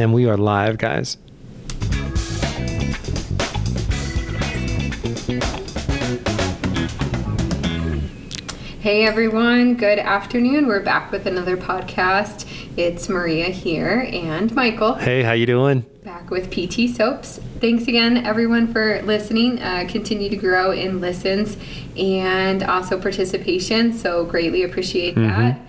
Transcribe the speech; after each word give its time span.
And 0.00 0.14
we 0.14 0.26
are 0.26 0.38
live, 0.38 0.78
guys. 0.78 1.18
Hey 8.80 9.04
everyone, 9.04 9.74
good 9.74 9.98
afternoon. 9.98 10.66
We're 10.66 10.80
back 10.80 11.12
with 11.12 11.26
another 11.26 11.58
podcast. 11.58 12.48
It's 12.78 13.10
Maria 13.10 13.50
here 13.50 14.08
and 14.10 14.54
Michael 14.54 14.94
Hey, 14.94 15.22
how 15.22 15.32
you 15.32 15.44
doing? 15.44 15.84
back 16.02 16.30
with 16.30 16.50
PT 16.50 16.96
Soaps. 16.96 17.38
Thanks 17.60 17.86
again 17.86 18.16
everyone 18.16 18.72
for 18.72 19.02
listening. 19.02 19.60
Uh, 19.60 19.84
continue 19.86 20.30
to 20.30 20.36
grow 20.36 20.70
in 20.72 21.02
listens 21.02 21.58
and 21.94 22.62
also 22.62 22.98
participation. 22.98 23.92
So 23.92 24.24
greatly 24.24 24.62
appreciate 24.62 25.14
that. 25.16 25.60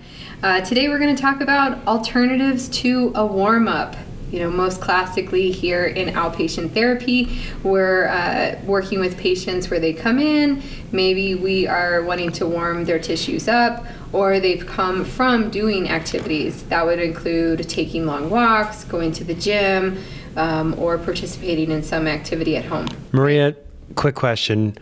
Uh, 0.42 0.60
today 0.62 0.88
we're 0.88 0.98
going 0.98 1.14
to 1.14 1.20
talk 1.22 1.40
about 1.40 1.86
alternatives 1.86 2.68
to 2.70 3.12
a 3.14 3.24
warm 3.24 3.68
up. 3.68 3.94
You 4.32 4.38
know, 4.38 4.50
most 4.50 4.80
classically 4.80 5.50
here 5.50 5.84
in 5.84 6.14
outpatient 6.14 6.72
therapy, 6.72 7.38
we're 7.62 8.08
uh, 8.08 8.58
working 8.64 8.98
with 8.98 9.18
patients 9.18 9.68
where 9.68 9.78
they 9.78 9.92
come 9.92 10.18
in. 10.18 10.62
Maybe 10.90 11.34
we 11.34 11.66
are 11.66 12.02
wanting 12.02 12.32
to 12.32 12.46
warm 12.46 12.86
their 12.86 12.98
tissues 12.98 13.46
up, 13.46 13.84
or 14.10 14.40
they've 14.40 14.66
come 14.66 15.04
from 15.04 15.50
doing 15.50 15.90
activities. 15.90 16.62
That 16.64 16.86
would 16.86 16.98
include 16.98 17.68
taking 17.68 18.06
long 18.06 18.30
walks, 18.30 18.84
going 18.84 19.12
to 19.12 19.24
the 19.24 19.34
gym, 19.34 20.02
um, 20.36 20.78
or 20.78 20.96
participating 20.96 21.70
in 21.70 21.82
some 21.82 22.08
activity 22.08 22.56
at 22.56 22.64
home. 22.64 22.86
Maria, 23.12 23.54
quick 23.96 24.14
question. 24.14 24.78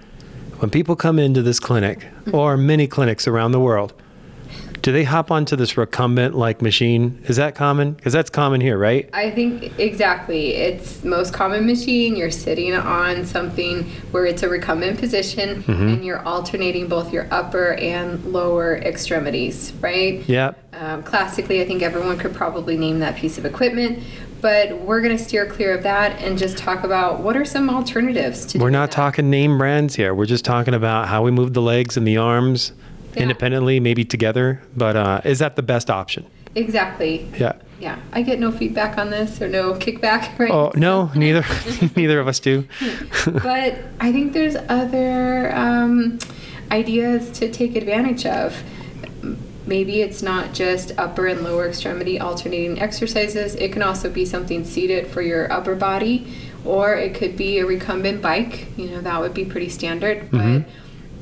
When 0.60 0.70
people 0.70 0.94
come 0.94 1.18
into 1.18 1.42
this 1.42 1.58
clinic 1.58 2.06
or 2.32 2.56
many 2.56 2.86
clinics 2.86 3.26
around 3.26 3.50
the 3.50 3.60
world, 3.60 3.94
do 4.82 4.92
they 4.92 5.04
hop 5.04 5.30
onto 5.30 5.56
this 5.56 5.76
recumbent 5.76 6.34
like 6.34 6.62
machine? 6.62 7.22
Is 7.26 7.36
that 7.36 7.54
common? 7.54 7.92
Because 7.92 8.12
that's 8.12 8.30
common 8.30 8.60
here, 8.60 8.78
right? 8.78 9.08
I 9.12 9.30
think 9.30 9.78
exactly. 9.78 10.54
It's 10.54 11.04
most 11.04 11.34
common 11.34 11.66
machine. 11.66 12.16
You're 12.16 12.30
sitting 12.30 12.74
on 12.74 13.24
something 13.26 13.84
where 14.10 14.26
it's 14.26 14.42
a 14.42 14.48
recumbent 14.48 14.98
position 14.98 15.64
and 15.68 16.04
you're 16.04 16.22
alternating 16.26 16.88
both 16.88 17.12
your 17.12 17.26
upper 17.30 17.74
and 17.74 18.24
lower 18.24 18.76
extremities, 18.78 19.72
right? 19.80 20.26
Yep. 20.28 20.58
Um, 20.74 21.02
classically, 21.02 21.60
I 21.60 21.66
think 21.66 21.82
everyone 21.82 22.18
could 22.18 22.34
probably 22.34 22.76
name 22.76 23.00
that 23.00 23.16
piece 23.16 23.36
of 23.38 23.44
equipment, 23.44 24.02
but 24.40 24.78
we're 24.80 25.00
going 25.02 25.16
to 25.16 25.22
steer 25.22 25.44
clear 25.46 25.76
of 25.76 25.82
that 25.82 26.20
and 26.22 26.38
just 26.38 26.56
talk 26.56 26.84
about 26.84 27.20
what 27.20 27.36
are 27.36 27.44
some 27.44 27.68
alternatives 27.68 28.46
to 28.46 28.58
We're 28.58 28.70
not 28.70 28.90
that. 28.90 28.96
talking 28.96 29.28
name 29.28 29.58
brands 29.58 29.96
here. 29.96 30.14
We're 30.14 30.26
just 30.26 30.44
talking 30.44 30.72
about 30.72 31.08
how 31.08 31.22
we 31.22 31.30
move 31.30 31.52
the 31.52 31.60
legs 31.62 31.96
and 31.96 32.06
the 32.06 32.16
arms 32.16 32.72
Yeah. 33.14 33.22
independently, 33.22 33.80
maybe 33.80 34.04
together. 34.04 34.60
But 34.76 34.96
uh, 34.96 35.20
is 35.24 35.38
that 35.40 35.56
the 35.56 35.62
best 35.62 35.90
option? 35.90 36.26
Exactly. 36.54 37.28
Yeah. 37.38 37.54
Yeah. 37.80 37.98
I 38.12 38.22
get 38.22 38.38
no 38.38 38.50
feedback 38.52 38.98
on 38.98 39.10
this 39.10 39.40
or 39.40 39.48
no 39.48 39.74
kickback, 39.84 40.38
right? 40.38 40.50
Oh 40.50 40.72
no, 40.74 41.10
neither, 41.14 41.44
neither 41.96 42.20
of 42.20 42.28
us 42.28 42.40
do. 42.40 42.66
but 43.24 43.78
I 44.00 44.12
think 44.12 44.32
there's 44.32 44.56
other 44.68 45.54
um, 45.54 46.18
ideas 46.70 47.30
to 47.38 47.50
take 47.50 47.76
advantage 47.76 48.26
of. 48.26 48.62
Maybe 49.66 50.00
it's 50.02 50.22
not 50.22 50.52
just 50.52 50.90
upper 50.98 51.26
and 51.28 51.42
lower 51.42 51.68
extremity 51.68 52.18
alternating 52.18 52.80
exercises. 52.80 53.54
It 53.54 53.72
can 53.72 53.82
also 53.82 54.10
be 54.10 54.24
something 54.24 54.64
seated 54.64 55.06
for 55.06 55.22
your 55.22 55.50
upper 55.52 55.76
body, 55.76 56.26
or 56.64 56.94
it 56.94 57.14
could 57.14 57.36
be 57.36 57.58
a 57.60 57.66
recumbent 57.66 58.20
bike. 58.20 58.66
You 58.76 58.88
know, 58.90 59.00
that 59.02 59.20
would 59.20 59.34
be 59.34 59.44
pretty 59.44 59.68
standard. 59.68 60.28
But 60.30 60.64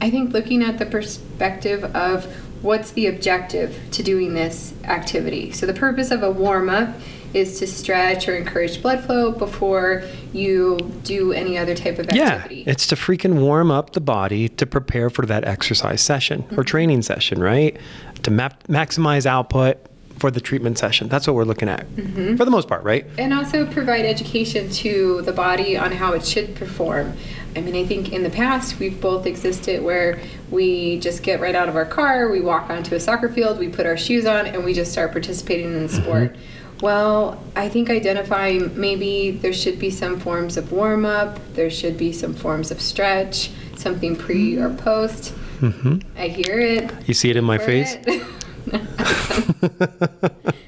I 0.00 0.10
think 0.10 0.32
looking 0.32 0.62
at 0.62 0.78
the 0.78 0.86
perspective 0.86 1.84
of 1.96 2.24
what's 2.62 2.90
the 2.92 3.06
objective 3.06 3.78
to 3.92 4.02
doing 4.02 4.34
this 4.34 4.74
activity. 4.84 5.52
So, 5.52 5.66
the 5.66 5.74
purpose 5.74 6.10
of 6.10 6.22
a 6.22 6.30
warm 6.30 6.68
up 6.68 6.94
is 7.34 7.58
to 7.58 7.66
stretch 7.66 8.28
or 8.28 8.36
encourage 8.36 8.80
blood 8.80 9.04
flow 9.04 9.30
before 9.30 10.02
you 10.32 10.78
do 11.04 11.32
any 11.32 11.58
other 11.58 11.74
type 11.74 11.98
of 11.98 12.08
activity. 12.08 12.62
Yeah, 12.66 12.72
it's 12.72 12.86
to 12.86 12.94
freaking 12.94 13.40
warm 13.40 13.70
up 13.70 13.92
the 13.92 14.00
body 14.00 14.48
to 14.50 14.66
prepare 14.66 15.10
for 15.10 15.26
that 15.26 15.44
exercise 15.44 16.00
session 16.00 16.40
or 16.40 16.44
mm-hmm. 16.44 16.62
training 16.62 17.02
session, 17.02 17.40
right? 17.40 17.76
To 18.22 18.30
map, 18.30 18.64
maximize 18.64 19.26
output 19.26 19.78
for 20.18 20.30
the 20.30 20.40
treatment 20.40 20.78
session. 20.78 21.08
That's 21.08 21.26
what 21.26 21.36
we're 21.36 21.44
looking 21.44 21.68
at 21.68 21.86
mm-hmm. 21.86 22.36
for 22.36 22.44
the 22.44 22.50
most 22.50 22.68
part, 22.68 22.82
right? 22.82 23.06
and 23.18 23.32
also 23.32 23.66
provide 23.66 24.04
education 24.04 24.70
to 24.70 25.22
the 25.22 25.32
body 25.32 25.76
on 25.76 25.92
how 25.92 26.12
it 26.12 26.26
should 26.26 26.54
perform. 26.56 27.14
I 27.56 27.60
mean, 27.60 27.74
I 27.74 27.84
think 27.84 28.12
in 28.12 28.22
the 28.22 28.30
past 28.30 28.78
we've 28.78 29.00
both 29.00 29.26
existed 29.26 29.82
where 29.82 30.20
we 30.50 30.98
just 31.00 31.22
get 31.22 31.40
right 31.40 31.54
out 31.54 31.68
of 31.68 31.76
our 31.76 31.84
car, 31.84 32.30
we 32.30 32.40
walk 32.40 32.70
onto 32.70 32.94
a 32.94 33.00
soccer 33.00 33.28
field, 33.28 33.58
we 33.58 33.68
put 33.68 33.86
our 33.86 33.96
shoes 33.96 34.26
on, 34.26 34.46
and 34.46 34.64
we 34.64 34.74
just 34.74 34.92
start 34.92 35.12
participating 35.12 35.66
in 35.66 35.86
the 35.86 35.88
mm-hmm. 35.88 36.02
sport. 36.02 36.36
Well, 36.80 37.42
I 37.56 37.68
think 37.68 37.90
identifying 37.90 38.78
maybe 38.78 39.32
there 39.32 39.52
should 39.52 39.78
be 39.78 39.90
some 39.90 40.20
forms 40.20 40.56
of 40.56 40.70
warm 40.70 41.04
up, 41.04 41.38
there 41.54 41.70
should 41.70 41.98
be 41.98 42.12
some 42.12 42.34
forms 42.34 42.70
of 42.70 42.80
stretch, 42.80 43.50
something 43.76 44.14
pre 44.14 44.54
mm-hmm. 44.54 44.64
or 44.64 44.74
post. 44.76 45.34
Mm-hmm. 45.60 45.98
I 46.16 46.28
hear 46.28 46.60
it. 46.60 47.08
You 47.08 47.14
see 47.14 47.30
it 47.30 47.36
in 47.36 47.44
my 47.44 47.58
face. 47.58 47.96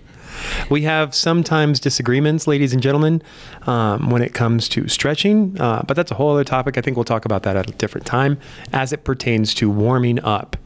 We 0.71 0.83
have 0.83 1.15
sometimes 1.17 1.81
disagreements, 1.81 2.47
ladies 2.47 2.73
and 2.73 2.81
gentlemen, 2.81 3.23
um, 3.67 4.09
when 4.11 4.23
it 4.23 4.35
comes 4.35 4.69
to 4.71 4.87
stretching, 4.87 5.61
uh, 5.61 5.83
but 5.87 5.95
that's 5.95 6.13
a 6.13 6.15
whole 6.15 6.31
other 6.33 6.45
topic. 6.45 6.79
I 6.79 6.81
think 6.81 6.97
we'll 6.97 7.05
talk 7.05 7.25
about 7.25 7.43
that 7.43 7.57
at 7.57 7.69
a 7.69 7.73
different 7.73 8.07
time 8.07 8.39
as 8.73 8.93
it 8.93 9.03
pertains 9.03 9.53
to 9.55 9.69
warming 9.69 10.21
up. 10.21 10.57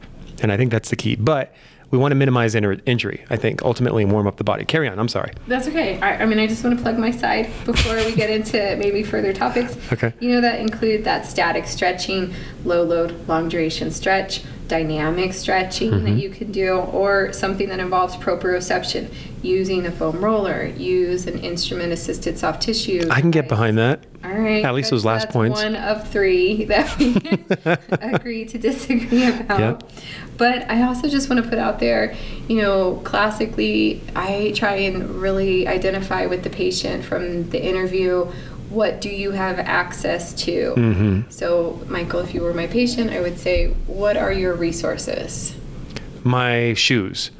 And 0.43 0.51
I 0.51 0.57
think 0.57 0.69
that's 0.71 0.89
the 0.91 0.95
key. 0.95 1.15
But 1.15 1.55
we 1.89 1.97
want 1.97 2.11
to 2.11 2.15
minimize 2.15 2.53
injury, 2.53 3.25
I 3.31 3.35
think, 3.37 3.63
ultimately, 3.63 4.03
and 4.03 4.11
warm 4.11 4.27
up 4.27 4.37
the 4.37 4.43
body. 4.43 4.63
Carry 4.63 4.87
on. 4.87 4.99
I'm 4.99 5.07
sorry. 5.07 5.31
That's 5.47 5.67
okay. 5.69 5.99
I, 6.01 6.17
I 6.23 6.25
mean, 6.27 6.37
I 6.37 6.45
just 6.45 6.63
want 6.63 6.77
to 6.77 6.83
plug 6.83 6.99
my 6.99 7.09
side 7.11 7.49
before 7.65 7.95
we 7.95 8.13
get 8.13 8.29
into 8.29 8.75
maybe 8.77 9.01
further 9.01 9.33
topics. 9.33 9.75
Okay. 9.91 10.13
You 10.19 10.29
know, 10.33 10.41
that 10.41 10.59
include 10.59 11.03
that 11.05 11.25
static 11.25 11.65
stretching, 11.67 12.33
low 12.63 12.83
load, 12.83 13.27
long 13.27 13.49
duration 13.49 13.89
stretch, 13.91 14.43
dynamic 14.67 15.33
stretching 15.33 15.91
Mm-hmm. 15.91 16.05
that 16.05 16.11
you 16.21 16.29
can 16.29 16.51
do, 16.51 16.75
or 16.75 17.31
something 17.33 17.69
that 17.69 17.79
involves 17.79 18.15
proprioception, 18.17 19.13
using 19.45 19.85
a 19.85 19.91
foam 19.91 20.23
roller, 20.23 20.65
use 20.65 21.27
an 21.27 21.39
instrument 21.39 21.93
assisted 21.93 22.37
soft 22.37 22.63
tissue. 22.63 23.07
I 23.09 23.21
can 23.21 23.31
get 23.31 23.47
behind 23.47 23.77
that. 23.77 24.05
All 24.23 24.31
right. 24.31 24.65
At 24.65 24.73
least 24.73 24.89
those 24.89 25.05
last 25.05 25.29
points. 25.29 25.61
One 25.61 25.75
of 25.75 26.07
three 26.09 26.65
that 26.65 26.97
we 26.97 27.15
agree 27.91 28.45
to 28.45 28.57
disagree 28.57 29.27
about. 29.27 29.59
Yep. 29.59 29.91
But 30.37 30.69
I 30.69 30.83
also 30.83 31.07
just 31.07 31.29
want 31.29 31.43
to 31.43 31.49
put 31.49 31.59
out 31.59 31.79
there, 31.79 32.15
you 32.47 32.61
know, 32.61 32.95
classically, 33.03 34.01
I 34.15 34.53
try 34.55 34.75
and 34.75 35.21
really 35.21 35.67
identify 35.67 36.25
with 36.25 36.43
the 36.43 36.49
patient 36.49 37.05
from 37.05 37.49
the 37.51 37.63
interview. 37.63 38.25
What 38.69 38.99
do 38.99 39.09
you 39.09 39.31
have 39.31 39.59
access 39.59 40.33
to? 40.45 40.73
Mm-hmm. 40.75 41.29
So, 41.29 41.79
Michael, 41.87 42.21
if 42.21 42.33
you 42.33 42.41
were 42.41 42.53
my 42.53 42.67
patient, 42.67 43.11
I 43.11 43.21
would 43.21 43.37
say, 43.37 43.67
what 43.85 44.17
are 44.17 44.33
your 44.33 44.55
resources? 44.55 45.55
my 46.25 46.73
shoes. 46.73 47.31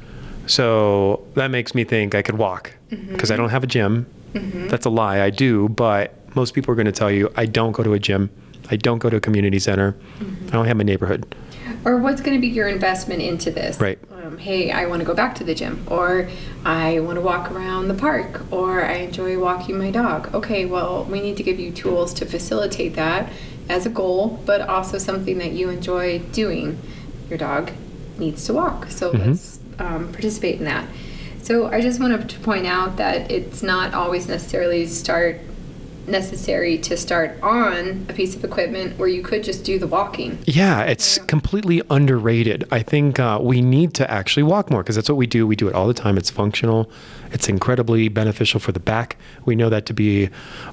So 0.46 1.26
that 1.34 1.50
makes 1.50 1.74
me 1.74 1.84
think 1.84 2.14
I 2.14 2.22
could 2.22 2.38
walk 2.38 2.74
mm-hmm. 2.90 3.12
because 3.12 3.30
I 3.30 3.36
don't 3.36 3.50
have 3.50 3.64
a 3.64 3.66
gym. 3.66 4.06
Mm-hmm. 4.32 4.68
That's 4.68 4.86
a 4.86 4.90
lie. 4.90 5.20
I 5.20 5.30
do, 5.30 5.68
but 5.68 6.14
most 6.36 6.54
people 6.54 6.72
are 6.72 6.74
going 6.74 6.86
to 6.86 6.92
tell 6.92 7.10
you 7.10 7.32
I 7.36 7.46
don't 7.46 7.72
go 7.72 7.82
to 7.82 7.92
a 7.94 7.98
gym. 7.98 8.30
I 8.70 8.76
don't 8.76 8.98
go 8.98 9.08
to 9.10 9.16
a 9.16 9.20
community 9.20 9.58
center. 9.58 9.92
Mm-hmm. 10.18 10.48
I 10.48 10.50
don't 10.50 10.66
have 10.66 10.76
my 10.76 10.84
neighborhood. 10.84 11.34
Or 11.84 11.98
what's 11.98 12.20
going 12.20 12.36
to 12.36 12.40
be 12.40 12.48
your 12.48 12.68
investment 12.68 13.22
into 13.22 13.50
this? 13.50 13.80
Right. 13.80 13.98
Um, 14.10 14.38
hey, 14.38 14.72
I 14.72 14.86
want 14.86 15.00
to 15.00 15.06
go 15.06 15.14
back 15.14 15.36
to 15.36 15.44
the 15.44 15.54
gym, 15.54 15.86
or 15.88 16.28
I 16.64 16.98
want 16.98 17.16
to 17.16 17.20
walk 17.20 17.50
around 17.50 17.86
the 17.86 17.94
park, 17.94 18.42
or 18.52 18.84
I 18.84 18.94
enjoy 18.94 19.38
walking 19.38 19.78
my 19.78 19.92
dog. 19.92 20.34
Okay, 20.34 20.64
well, 20.64 21.04
we 21.04 21.20
need 21.20 21.36
to 21.36 21.44
give 21.44 21.60
you 21.60 21.70
tools 21.70 22.12
to 22.14 22.26
facilitate 22.26 22.94
that 22.96 23.32
as 23.68 23.86
a 23.86 23.88
goal, 23.88 24.40
but 24.44 24.62
also 24.62 24.98
something 24.98 25.38
that 25.38 25.52
you 25.52 25.70
enjoy 25.70 26.18
doing. 26.18 26.80
Your 27.28 27.38
dog 27.38 27.70
needs 28.18 28.44
to 28.46 28.54
walk, 28.54 28.90
so 28.90 29.10
let's 29.10 29.58
um, 29.78 30.12
participate 30.12 30.58
in 30.58 30.64
that. 30.64 30.88
So 31.42 31.68
I 31.68 31.80
just 31.80 32.00
wanted 32.00 32.28
to 32.28 32.38
point 32.40 32.66
out 32.66 32.96
that 32.96 33.30
it's 33.30 33.62
not 33.62 33.94
always 33.94 34.28
necessarily 34.28 34.86
start 34.86 35.40
necessary 36.08 36.78
to 36.78 36.96
start 36.96 37.40
on 37.42 38.06
a 38.08 38.12
piece 38.12 38.34
of 38.34 38.44
equipment 38.44 38.98
where 38.98 39.08
you 39.08 39.22
could 39.22 39.42
just 39.42 39.64
do 39.64 39.78
the 39.78 39.86
walking. 39.86 40.38
Yeah, 40.44 40.82
it's 40.82 41.18
completely 41.18 41.82
underrated. 41.90 42.64
I 42.70 42.82
think 42.82 43.18
uh, 43.18 43.38
we 43.42 43.60
need 43.60 43.94
to 43.94 44.10
actually 44.10 44.44
walk 44.44 44.70
more 44.70 44.82
because 44.82 44.96
that's 44.96 45.08
what 45.08 45.16
we 45.16 45.26
do. 45.26 45.46
We 45.46 45.56
do 45.56 45.68
it 45.68 45.74
all 45.74 45.86
the 45.86 45.94
time. 45.94 46.16
It's 46.16 46.30
functional, 46.30 46.90
it's 47.32 47.48
incredibly 47.48 48.08
beneficial 48.08 48.60
for 48.60 48.72
the 48.72 48.80
back. 48.80 49.16
We 49.44 49.56
know 49.56 49.68
that 49.68 49.86
to 49.86 49.94
be 49.94 50.26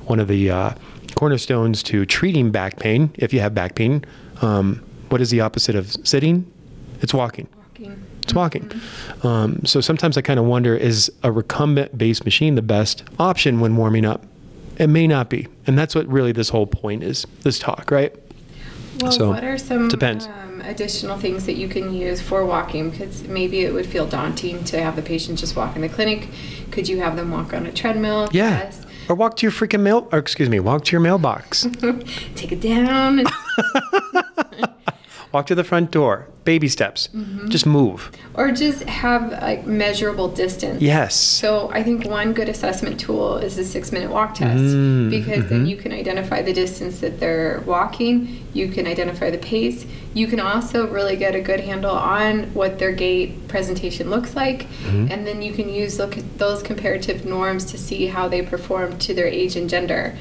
one 0.06 0.20
of 0.20 0.28
the 0.28 0.50
uh, 0.50 0.74
cornerstones 1.16 1.84
to 1.84 2.06
treating 2.06 2.52
back 2.52 2.80
pain. 2.80 3.12
If 3.16 3.34
you 3.34 3.40
have 3.40 3.54
back 3.54 3.76
pain, 3.76 4.06
um, 4.42 4.84
what 5.10 5.22
is 5.22 5.30
the 5.30 5.42
opposite 5.42 5.76
of 5.76 5.92
sitting? 6.08 6.52
It's 7.02 7.14
walking. 7.14 7.48
Walking. 7.58 8.04
It's 8.24 8.34
walking. 8.34 8.72
Um, 9.24 9.66
so 9.66 9.82
sometimes 9.82 10.18
I 10.18 10.22
kind 10.22 10.40
of 10.40 10.46
wonder 10.46 10.76
is 10.76 11.12
a 11.24 11.32
recumbent 11.32 11.98
based 11.98 12.26
machine 12.26 12.56
the 12.56 12.62
best 12.62 13.04
option 13.20 13.60
when 13.60 13.76
warming 13.76 14.06
up? 14.06 14.26
It 14.78 14.88
may 14.88 15.08
not 15.08 15.30
be. 15.30 15.48
And 15.68 15.78
that's 15.78 15.94
what 15.94 16.08
really 16.08 16.32
this 16.32 16.50
whole 16.50 16.66
point 16.66 17.04
is 17.04 17.28
this 17.42 17.60
talk, 17.60 17.92
right? 17.92 18.16
Well, 19.02 19.12
So, 19.12 19.30
what 19.30 19.44
are 19.44 19.58
some. 19.58 19.90
Um, 19.92 20.62
additional 20.62 21.18
things 21.18 21.46
that 21.46 21.54
you 21.54 21.68
can 21.68 21.94
use 21.94 22.22
for 22.22 22.46
walking 22.46 22.92
because 22.92 23.24
maybe 23.24 23.62
it 23.66 23.74
would 23.74 23.86
feel 23.86 24.06
daunting 24.06 24.64
to 24.66 24.82
have 24.82 24.96
the 24.96 25.02
patient 25.02 25.38
just 25.40 25.56
walk 25.56 25.76
in 25.76 25.82
the 25.82 25.90
clinic. 25.90 26.30
Could 26.72 26.88
you 26.88 27.00
have 27.02 27.16
them 27.16 27.32
walk 27.32 27.54
on 27.54 27.66
a 27.66 27.72
treadmill? 27.72 28.30
Yeah. 28.32 28.50
Yes. 28.64 28.86
Or 29.10 29.16
walk 29.16 29.36
to 29.38 29.46
your 29.46 29.52
freaking 29.52 29.82
mail, 29.82 30.08
or 30.14 30.20
excuse 30.20 30.48
me, 30.50 30.62
walk 30.62 30.86
to 30.86 30.92
your 30.94 31.02
mailbox. 31.02 31.64
Take 32.36 32.54
it 32.54 32.62
down. 32.62 33.26
walk 35.34 35.48
to 35.48 35.56
the 35.56 35.64
front 35.64 35.92
door. 35.92 36.28
Baby 36.46 36.68
steps. 36.68 37.08
Mm-hmm. 37.16 37.48
Just 37.50 37.66
move. 37.66 38.12
or 38.36 38.52
just 38.52 38.84
have 38.84 39.32
like 39.32 39.66
measurable 39.66 40.28
distance. 40.28 40.82
Yes. 40.82 41.16
So 41.16 41.70
I 41.72 41.82
think 41.84 42.06
one 42.06 42.34
good 42.34 42.50
assessment 42.50 43.00
tool 43.00 43.38
is 43.38 43.56
the 43.56 43.64
six 43.64 43.92
minute 43.92 44.12
walk 44.12 44.36
test 44.36 44.54
Mm, 44.54 45.10
because 45.10 45.48
then 45.50 45.66
you 45.66 45.78
can 45.78 45.92
identify 45.92 46.42
the 46.42 46.52
distance 46.54 47.00
that 47.00 47.20
they're 47.20 47.62
walking, 47.66 48.46
you 48.54 48.68
can 48.68 48.86
identify 48.88 49.30
the 49.32 49.38
pace, 49.38 49.86
you 50.14 50.28
can 50.28 50.40
also 50.40 50.88
really 50.88 51.16
get 51.16 51.34
a 51.34 51.42
good 51.42 51.62
handle 51.62 51.96
on 51.96 52.54
what 52.54 52.78
their 52.78 52.92
gait 52.92 53.48
presentation 53.48 54.10
looks 54.10 54.36
like, 54.36 54.68
and 54.86 55.26
then 55.26 55.42
you 55.42 55.54
can 55.54 55.70
use 55.70 55.98
look 55.98 56.18
at 56.18 56.38
those 56.38 56.62
comparative 56.62 57.26
norms 57.26 57.64
to 57.66 57.78
see 57.78 58.08
how 58.08 58.28
they 58.28 58.42
perform 58.42 58.98
to 59.00 59.14
their 59.14 59.28
age 59.28 59.56
and 59.56 59.70
gender. 59.70 60.16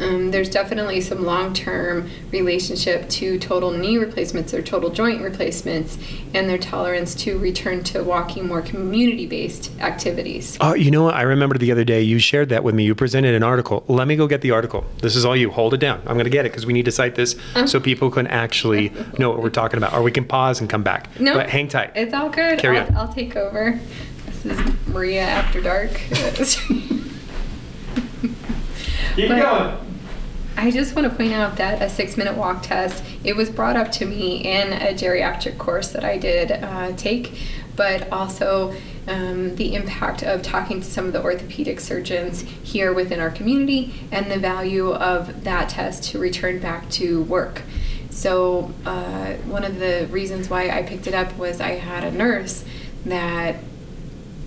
Um, 0.00 0.30
there's 0.30 0.48
definitely 0.48 1.00
some 1.00 1.24
long-term 1.24 2.08
relationship 2.30 3.08
to 3.10 3.38
total 3.38 3.72
knee 3.72 3.98
replacements 3.98 4.54
or 4.54 4.62
total 4.62 4.90
joint 4.90 5.20
replacements 5.22 5.98
and 6.34 6.48
their 6.48 6.58
tolerance 6.58 7.14
to 7.16 7.36
return 7.38 7.82
to 7.84 8.04
walking 8.04 8.46
more 8.46 8.62
community-based 8.62 9.72
activities. 9.80 10.56
Oh, 10.60 10.74
you 10.74 10.90
know 10.92 11.02
what? 11.02 11.14
I 11.14 11.22
remember 11.22 11.58
the 11.58 11.72
other 11.72 11.82
day 11.84 12.00
you 12.02 12.18
shared 12.20 12.48
that 12.50 12.62
with 12.62 12.74
me. 12.76 12.84
You 12.84 12.94
presented 12.94 13.34
an 13.34 13.42
article. 13.42 13.82
Let 13.88 14.06
me 14.06 14.14
go 14.14 14.26
get 14.28 14.40
the 14.40 14.52
article. 14.52 14.84
This 15.02 15.16
is 15.16 15.24
all 15.24 15.36
you. 15.36 15.50
Hold 15.50 15.74
it 15.74 15.78
down. 15.80 15.98
I'm 16.06 16.14
going 16.14 16.24
to 16.24 16.30
get 16.30 16.46
it 16.46 16.52
because 16.52 16.64
we 16.64 16.72
need 16.72 16.84
to 16.84 16.92
cite 16.92 17.16
this 17.16 17.34
Uh-huh. 17.34 17.66
so 17.66 17.80
people 17.80 18.10
can 18.10 18.26
actually 18.28 18.92
know 19.18 19.30
what 19.30 19.42
we're 19.42 19.50
talking 19.50 19.78
about. 19.78 19.94
Or 19.94 20.02
we 20.02 20.12
can 20.12 20.24
pause 20.24 20.60
and 20.60 20.70
come 20.70 20.82
back. 20.84 21.08
No. 21.20 21.34
But 21.34 21.50
hang 21.50 21.66
tight. 21.68 21.92
It's 21.96 22.14
all 22.14 22.28
good. 22.28 22.58
Carry 22.60 22.78
I'll, 22.78 22.86
on. 22.86 22.96
I'll 22.96 23.12
take 23.12 23.34
over. 23.34 23.80
This 24.26 24.44
is 24.46 24.58
Maria 24.86 25.22
After 25.22 25.60
Dark. 25.60 25.90
Keep 29.16 29.28
but- 29.28 29.42
going. 29.42 29.87
I 30.58 30.72
just 30.72 30.96
want 30.96 31.08
to 31.08 31.16
point 31.16 31.32
out 31.32 31.56
that 31.58 31.80
a 31.80 31.88
six 31.88 32.16
minute 32.16 32.36
walk 32.36 32.64
test, 32.64 33.04
it 33.22 33.36
was 33.36 33.48
brought 33.48 33.76
up 33.76 33.92
to 33.92 34.04
me 34.04 34.38
in 34.38 34.72
a 34.72 34.92
geriatric 34.92 35.56
course 35.56 35.92
that 35.92 36.04
I 36.04 36.18
did 36.18 36.50
uh, 36.50 36.96
take, 36.96 37.32
but 37.76 38.10
also 38.10 38.74
um, 39.06 39.54
the 39.54 39.76
impact 39.76 40.24
of 40.24 40.42
talking 40.42 40.80
to 40.80 40.84
some 40.84 41.06
of 41.06 41.12
the 41.12 41.22
orthopedic 41.22 41.78
surgeons 41.78 42.40
here 42.40 42.92
within 42.92 43.20
our 43.20 43.30
community 43.30 43.94
and 44.10 44.32
the 44.32 44.38
value 44.40 44.90
of 44.90 45.44
that 45.44 45.68
test 45.68 46.02
to 46.10 46.18
return 46.18 46.58
back 46.58 46.90
to 46.90 47.22
work. 47.22 47.62
So, 48.10 48.74
uh, 48.84 49.34
one 49.46 49.62
of 49.62 49.78
the 49.78 50.08
reasons 50.10 50.50
why 50.50 50.70
I 50.70 50.82
picked 50.82 51.06
it 51.06 51.14
up 51.14 51.38
was 51.38 51.60
I 51.60 51.76
had 51.76 52.02
a 52.02 52.10
nurse 52.10 52.64
that 53.06 53.54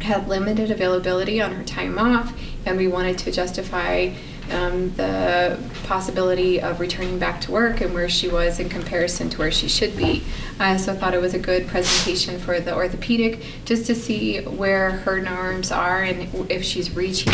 had 0.02 0.28
limited 0.28 0.72
availability 0.72 1.42
on 1.42 1.54
her 1.54 1.64
time 1.64 1.98
off, 1.98 2.38
and 2.66 2.76
we 2.76 2.90
wanted 2.90 3.18
to 3.20 3.32
justify 3.32 4.12
um, 4.52 4.92
the 4.96 5.58
possibility 5.84 6.62
of 6.62 6.80
returning 6.80 7.20
back 7.20 7.42
to 7.42 7.52
work 7.52 7.82
and 7.82 7.94
where 7.94 8.10
she 8.10 8.28
was 8.28 8.60
in 8.60 8.70
comparison 8.70 9.30
to 9.30 9.38
where 9.38 9.52
she 9.52 9.68
should 9.68 9.96
be. 9.98 10.24
I 10.60 10.72
also 10.72 10.94
thought 10.94 11.14
it 11.14 11.22
was 11.22 11.34
a 11.34 11.40
good 11.40 11.68
presentation 11.68 12.40
for 12.40 12.60
the 12.60 12.76
orthopedic 12.76 13.44
just 13.66 13.86
to 13.88 13.96
see 13.96 14.42
where 14.42 14.92
her 14.92 15.20
norms 15.20 15.72
are 15.72 16.04
and 16.04 16.52
if 16.52 16.64
she's 16.64 16.96
reaching 16.96 17.34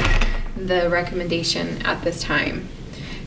the 0.55 0.89
recommendation 0.89 1.81
at 1.83 2.03
this 2.03 2.21
time. 2.21 2.67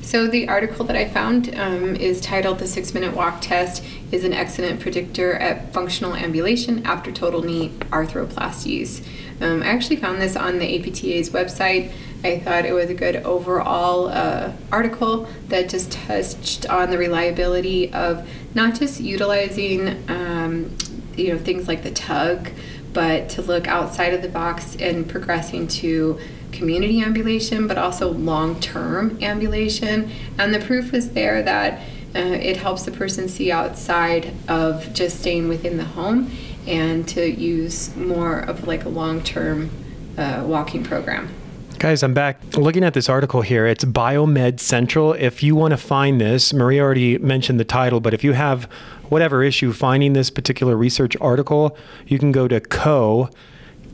So 0.03 0.27
the 0.27 0.49
article 0.49 0.85
that 0.87 0.97
I 0.97 1.09
found 1.09 1.55
um, 1.57 1.95
is 1.95 2.21
titled 2.21 2.59
"The 2.59 2.67
Six-Minute 2.67 3.15
Walk 3.15 3.41
Test 3.41 3.85
is 4.11 4.25
an 4.25 4.33
excellent 4.33 4.81
predictor 4.81 5.35
at 5.35 5.73
functional 5.73 6.15
ambulation 6.15 6.85
after 6.85 7.13
total 7.13 7.43
knee 7.43 7.69
arthroplasties." 7.91 9.07
Um, 9.41 9.63
I 9.63 9.67
actually 9.67 9.97
found 9.97 10.21
this 10.21 10.37
on 10.37 10.59
the 10.59 10.79
APTA's 10.79 11.31
website. 11.31 11.93
I 12.23 12.39
thought 12.39 12.67
it 12.67 12.73
was 12.73 12.91
a 12.91 12.95
good 12.95 13.17
overall 13.17 14.09
uh, 14.09 14.53
article 14.71 15.27
that 15.49 15.71
just 15.71 15.91
touched 15.91 16.69
on 16.69 16.91
the 16.91 16.99
reliability 16.99 17.93
of 17.93 18.29
not 18.55 18.79
just 18.79 19.01
utilizing, 19.01 20.05
um, 20.11 20.77
you 21.17 21.33
know, 21.33 21.39
things 21.39 21.67
like 21.67 21.83
the 21.83 21.91
TUG, 21.91 22.51
but 22.93 23.31
to 23.31 23.43
look 23.43 23.67
outside 23.67 24.13
of 24.13 24.21
the 24.21 24.29
box 24.29 24.77
and 24.77 25.09
progressing 25.09 25.67
to 25.69 26.19
community 26.53 27.01
ambulation, 27.01 27.67
but 27.67 27.79
also 27.79 28.11
long 28.11 28.61
term 28.61 29.19
ambulation. 29.23 30.11
And 30.39 30.53
the 30.53 30.61
proof 30.61 30.93
is 30.93 31.13
there 31.13 31.43
that 31.43 31.81
uh, 32.15 32.19
it 32.19 32.59
helps 32.59 32.83
the 32.83 32.91
person 32.91 33.29
see 33.29 33.51
outside 33.51 34.35
of 34.47 34.93
just 34.93 35.21
staying 35.21 35.49
within 35.49 35.79
the 35.79 35.85
home 35.85 36.31
and 36.67 37.09
to 37.09 37.31
use 37.31 37.97
more 37.97 38.41
of 38.41 38.67
like 38.67 38.85
a 38.85 38.89
long 38.89 39.23
term 39.23 39.71
uh, 40.19 40.43
walking 40.45 40.85
program. 40.85 41.33
Guys, 41.81 42.03
I'm 42.03 42.13
back. 42.13 42.59
Looking 42.59 42.85
at 42.85 42.93
this 42.93 43.09
article 43.09 43.41
here, 43.41 43.65
it's 43.65 43.87
Biomed 43.87 44.61
Central. 44.61 45.15
If 45.15 45.43
you 45.43 45.57
want 45.57 45.71
to 45.71 45.79
find 45.79 46.21
this, 46.21 46.53
Marie 46.53 46.79
already 46.79 47.17
mentioned 47.17 47.59
the 47.59 47.65
title, 47.65 48.01
but 48.01 48.13
if 48.13 48.23
you 48.23 48.35
have 48.35 48.65
whatever 49.09 49.43
issue 49.43 49.73
finding 49.73 50.13
this 50.13 50.29
particular 50.29 50.77
research 50.77 51.17
article, 51.23 51.75
you 52.07 52.19
can 52.19 52.33
go 52.33 52.47
to 52.49 52.61
Ko, 52.61 53.31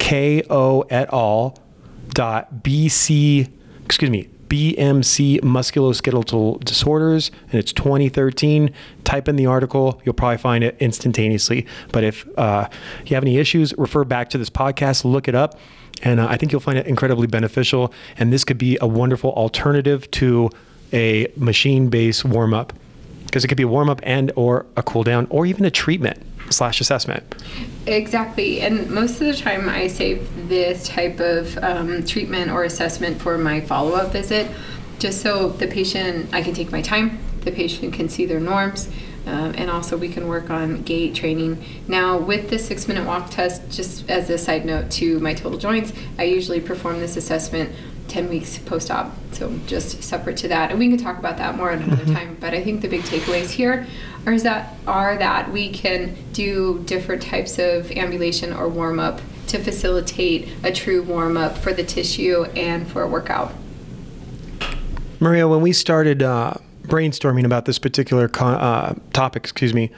K-O 0.01 0.81
et 0.91 1.09
al. 1.13 1.57
dot 2.09 2.65
BC, 2.65 3.53
excuse 3.85 4.11
me, 4.11 4.31
BMC 4.49 5.41
musculoskeletal 5.43 6.65
disorders, 6.65 7.31
and 7.51 7.55
it's 7.55 7.73
2013. 7.73 8.73
Type 9.05 9.29
in 9.29 9.37
the 9.37 9.47
article, 9.47 10.01
you'll 10.05 10.15
probably 10.15 10.39
find 10.39 10.65
it 10.65 10.77
instantaneously. 10.81 11.67
But 11.93 12.03
if 12.03 12.27
uh, 12.37 12.69
you 13.07 13.15
have 13.15 13.23
any 13.23 13.39
issues, 13.39 13.75
refer 13.79 14.03
back 14.03 14.29
to 14.31 14.39
this 14.39 14.51
podcast, 14.51 15.05
look 15.05 15.29
it 15.29 15.37
up, 15.37 15.57
and 16.03 16.21
uh, 16.21 16.27
I 16.29 16.37
think 16.37 16.53
you'll 16.53 16.61
find 16.61 16.79
it 16.79 16.87
incredibly 16.87 17.27
beneficial. 17.27 17.93
And 18.19 18.33
this 18.33 18.45
could 18.45 18.59
be 18.59 18.79
a 18.81 18.87
wonderful 18.87 19.33
alternative 19.33 20.11
to 20.13 20.51
a 20.93 21.27
machine-based 21.37 22.25
warm-up, 22.25 22.73
because 23.27 23.45
it 23.45 23.49
could 23.49 23.57
be 23.57 23.65
a 23.65 23.69
warm-up 23.69 24.01
and 24.03 24.33
or 24.37 24.67
a 24.77 24.83
cool 24.83 25.03
down, 25.03 25.27
or 25.31 25.47
even 25.47 25.65
a 25.65 25.71
treatment 25.71 26.23
slash 26.51 26.81
assessment. 26.81 27.35
Exactly. 27.87 28.61
And 28.61 28.89
most 28.91 29.21
of 29.21 29.27
the 29.27 29.35
time, 29.35 29.69
I 29.69 29.89
save 29.89 30.49
this 30.49 30.87
type 30.89 31.19
of 31.19 31.59
um, 31.59 32.05
treatment 32.05 32.51
or 32.51 32.63
assessment 32.63 33.21
for 33.21 33.37
my 33.37 33.61
follow 33.61 33.95
up 33.95 34.13
visit, 34.13 34.49
just 34.99 35.23
so 35.23 35.49
the 35.49 35.67
patient, 35.67 36.33
I 36.33 36.43
can 36.43 36.55
take 36.55 36.71
my 36.71 36.83
time, 36.83 37.19
the 37.41 37.51
patient 37.51 37.95
can 37.95 38.09
see 38.09 38.27
their 38.27 38.41
norms. 38.41 38.89
Um, 39.27 39.55
and 39.57 39.71
also, 39.71 39.97
we 39.97 40.09
can 40.09 40.29
work 40.29 40.51
on 40.51 40.83
gait 40.83 41.15
training. 41.15 41.63
Now, 41.89 42.17
with 42.17 42.49
the 42.49 42.59
six 42.59 42.87
minute 42.87 43.07
walk 43.07 43.31
test, 43.31 43.69
just 43.71 44.09
as 44.09 44.31
a 44.31 44.39
side 44.39 44.65
note 44.65 44.91
to 44.93 45.19
my 45.19 45.35
total 45.35 45.59
joints, 45.59 45.93
I 46.19 46.25
usually 46.25 46.61
perform 46.61 47.01
this 47.01 47.17
assessment 47.17 47.75
10 48.07 48.29
weeks 48.29 48.59
post 48.59 48.89
op. 48.89 49.13
So, 49.33 49.59
just 49.67 50.03
separate 50.05 50.37
to 50.39 50.49
that. 50.49 50.71
And 50.71 50.79
we 50.79 50.89
can 50.89 50.99
talk 50.99 51.19
about 51.19 51.39
that 51.39 51.57
more 51.57 51.73
at 51.73 51.83
another 51.83 52.05
time. 52.15 52.37
But 52.41 52.55
I 52.55 52.63
think 52.63 52.83
the 52.83 52.89
big 52.89 53.03
takeaways 53.03 53.51
here 53.51 53.87
are, 54.27 54.33
is 54.33 54.45
that, 54.45 54.75
are 54.87 55.17
that 55.19 55.51
we 55.51 55.71
can 55.71 56.17
do 56.33 56.83
different 56.87 57.23
types 57.23 57.59
of 57.59 57.91
ambulation 57.91 58.53
or 58.53 58.69
warm 58.69 59.01
up 59.01 59.21
to 59.49 59.59
facilitate 59.59 60.49
a 60.63 60.73
true 60.73 61.03
warm 61.03 61.37
up 61.37 61.57
for 61.59 61.73
the 61.73 61.85
tissue 61.85 62.45
and 62.57 62.87
for 62.87 63.03
a 63.03 63.09
workout. 63.09 63.53
Maria, 65.19 65.49
when 65.49 65.63
we 65.63 65.73
started 65.73 66.23
uh, 66.23 66.55
brainstorming 66.87 67.45
about 67.45 67.65
this 67.65 67.79
particular 67.79 68.29
con- 68.29 68.55
uh, 68.55 68.95
topic, 69.13 69.45
excuse 69.45 69.75
me, 69.75 69.91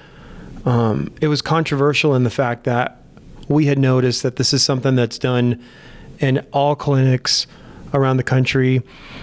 um, 0.64 1.12
it 1.20 1.28
was 1.28 1.42
controversial 1.42 2.14
in 2.14 2.24
the 2.24 2.30
fact 2.30 2.64
that 2.64 3.02
we 3.48 3.66
had 3.66 3.78
noticed 3.78 4.22
that 4.22 4.36
this 4.36 4.52
is 4.52 4.62
something 4.62 4.94
that's 4.94 5.18
done 5.18 5.62
in 6.18 6.44
all 6.52 6.74
clinics 6.76 7.46
around 7.94 8.18
the 8.18 8.22
country, 8.22 8.82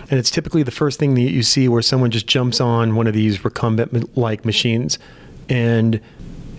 and 0.10 0.19
it's 0.19 0.31
typically 0.31 0.63
the 0.63 0.72
first 0.72 0.98
thing 0.98 1.13
that 1.15 1.22
you 1.22 1.43
see 1.43 1.67
where 1.67 1.81
someone 1.81 2.10
just 2.10 2.25
jumps 2.25 2.60
on 2.60 2.95
one 2.95 3.05
of 3.05 3.13
these 3.13 3.45
recumbent-like 3.45 4.43
machines, 4.45 4.98
and 5.50 6.01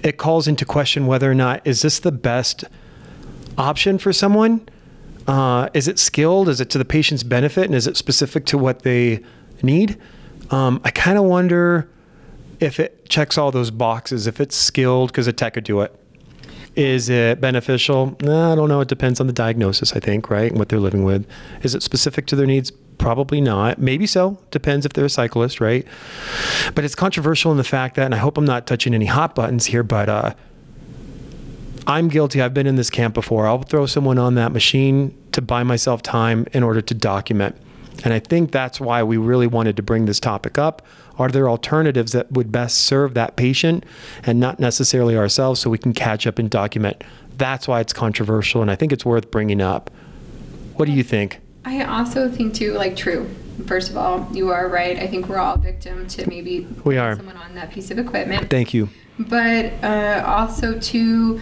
it 0.02 0.18
calls 0.18 0.46
into 0.46 0.64
question 0.64 1.06
whether 1.06 1.28
or 1.28 1.34
not 1.34 1.60
is 1.66 1.82
this 1.82 1.98
the 1.98 2.12
best 2.12 2.64
option 3.58 3.98
for 3.98 4.12
someone. 4.12 4.68
Uh, 5.26 5.68
is 5.74 5.88
it 5.88 5.98
skilled? 5.98 6.48
Is 6.48 6.60
it 6.60 6.70
to 6.70 6.78
the 6.78 6.84
patient's 6.84 7.24
benefit? 7.24 7.64
And 7.64 7.74
is 7.74 7.88
it 7.88 7.96
specific 7.96 8.46
to 8.46 8.58
what 8.58 8.82
they 8.82 9.20
need? 9.62 9.98
Um, 10.50 10.80
I 10.84 10.90
kind 10.90 11.18
of 11.18 11.24
wonder 11.24 11.88
if 12.60 12.80
it 12.80 13.08
checks 13.08 13.36
all 13.36 13.50
those 13.50 13.70
boxes, 13.70 14.26
if 14.26 14.40
it's 14.40 14.56
skilled, 14.56 15.10
because 15.10 15.26
a 15.26 15.32
tech 15.32 15.54
could 15.54 15.64
do 15.64 15.80
it. 15.80 15.94
Is 16.74 17.08
it 17.08 17.40
beneficial? 17.40 18.16
I 18.20 18.54
don't 18.54 18.68
know. 18.68 18.80
It 18.80 18.88
depends 18.88 19.18
on 19.20 19.26
the 19.26 19.32
diagnosis, 19.32 19.94
I 19.94 20.00
think, 20.00 20.28
right? 20.30 20.50
And 20.50 20.58
what 20.58 20.68
they're 20.68 20.78
living 20.78 21.04
with. 21.04 21.26
Is 21.62 21.74
it 21.74 21.82
specific 21.82 22.26
to 22.26 22.36
their 22.36 22.46
needs? 22.46 22.70
Probably 22.98 23.40
not. 23.40 23.78
Maybe 23.78 24.06
so. 24.06 24.38
Depends 24.50 24.84
if 24.84 24.92
they're 24.92 25.06
a 25.06 25.10
cyclist, 25.10 25.60
right? 25.60 25.86
But 26.74 26.84
it's 26.84 26.94
controversial 26.94 27.50
in 27.50 27.56
the 27.56 27.64
fact 27.64 27.96
that, 27.96 28.04
and 28.04 28.14
I 28.14 28.18
hope 28.18 28.36
I'm 28.36 28.44
not 28.44 28.66
touching 28.66 28.94
any 28.94 29.06
hot 29.06 29.34
buttons 29.34 29.66
here, 29.66 29.82
but 29.82 30.08
uh, 30.08 30.34
I'm 31.86 32.08
guilty. 32.08 32.42
I've 32.42 32.54
been 32.54 32.66
in 32.66 32.76
this 32.76 32.90
camp 32.90 33.14
before. 33.14 33.46
I'll 33.46 33.62
throw 33.62 33.86
someone 33.86 34.18
on 34.18 34.34
that 34.34 34.52
machine 34.52 35.16
to 35.32 35.40
buy 35.40 35.62
myself 35.62 36.02
time 36.02 36.46
in 36.52 36.62
order 36.62 36.80
to 36.82 36.94
document. 36.94 37.56
And 38.04 38.12
I 38.12 38.18
think 38.18 38.52
that's 38.52 38.80
why 38.80 39.02
we 39.02 39.16
really 39.16 39.46
wanted 39.46 39.76
to 39.76 39.82
bring 39.82 40.06
this 40.06 40.20
topic 40.20 40.58
up. 40.58 40.82
Are 41.18 41.28
there 41.28 41.48
alternatives 41.48 42.12
that 42.12 42.30
would 42.32 42.52
best 42.52 42.78
serve 42.78 43.14
that 43.14 43.36
patient 43.36 43.84
and 44.24 44.38
not 44.38 44.60
necessarily 44.60 45.16
ourselves 45.16 45.60
so 45.60 45.70
we 45.70 45.78
can 45.78 45.92
catch 45.94 46.26
up 46.26 46.38
and 46.38 46.50
document? 46.50 47.02
That's 47.38 47.66
why 47.66 47.80
it's 47.80 47.92
controversial, 47.92 48.62
and 48.62 48.70
I 48.70 48.76
think 48.76 48.92
it's 48.92 49.04
worth 49.04 49.30
bringing 49.30 49.60
up. 49.60 49.90
What 50.74 50.86
do 50.86 50.92
you 50.92 51.02
think? 51.02 51.40
I 51.64 51.82
also 51.84 52.30
think 52.30 52.54
too, 52.54 52.74
like 52.74 52.96
true. 52.96 53.28
First 53.66 53.90
of 53.90 53.96
all, 53.96 54.28
you 54.32 54.50
are 54.50 54.68
right. 54.68 54.98
I 54.98 55.06
think 55.06 55.28
we're 55.28 55.38
all 55.38 55.56
victim 55.56 56.06
to 56.08 56.28
maybe 56.28 56.66
We 56.84 56.98
are. 56.98 57.16
someone 57.16 57.36
on 57.38 57.54
that 57.54 57.70
piece 57.72 57.90
of 57.90 57.98
equipment. 57.98 58.50
Thank 58.50 58.74
you. 58.74 58.90
but 59.18 59.72
uh, 59.82 60.22
also 60.26 60.78
to 60.78 61.40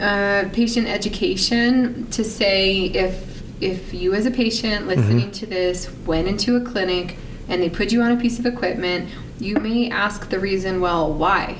uh, 0.00 0.48
patient 0.54 0.88
education 0.88 2.06
to 2.10 2.24
say 2.24 2.84
if 2.86 3.29
if 3.60 3.92
you 3.94 4.14
as 4.14 4.26
a 4.26 4.30
patient 4.30 4.86
listening 4.86 5.30
to 5.32 5.46
this 5.46 5.90
went 6.06 6.28
into 6.28 6.56
a 6.56 6.60
clinic 6.60 7.16
and 7.48 7.60
they 7.62 7.68
put 7.70 7.92
you 7.92 8.00
on 8.02 8.12
a 8.12 8.16
piece 8.20 8.38
of 8.38 8.46
equipment, 8.46 9.08
you 9.38 9.56
may 9.56 9.90
ask 9.90 10.28
the 10.30 10.38
reason. 10.38 10.80
Well, 10.80 11.12
why? 11.12 11.58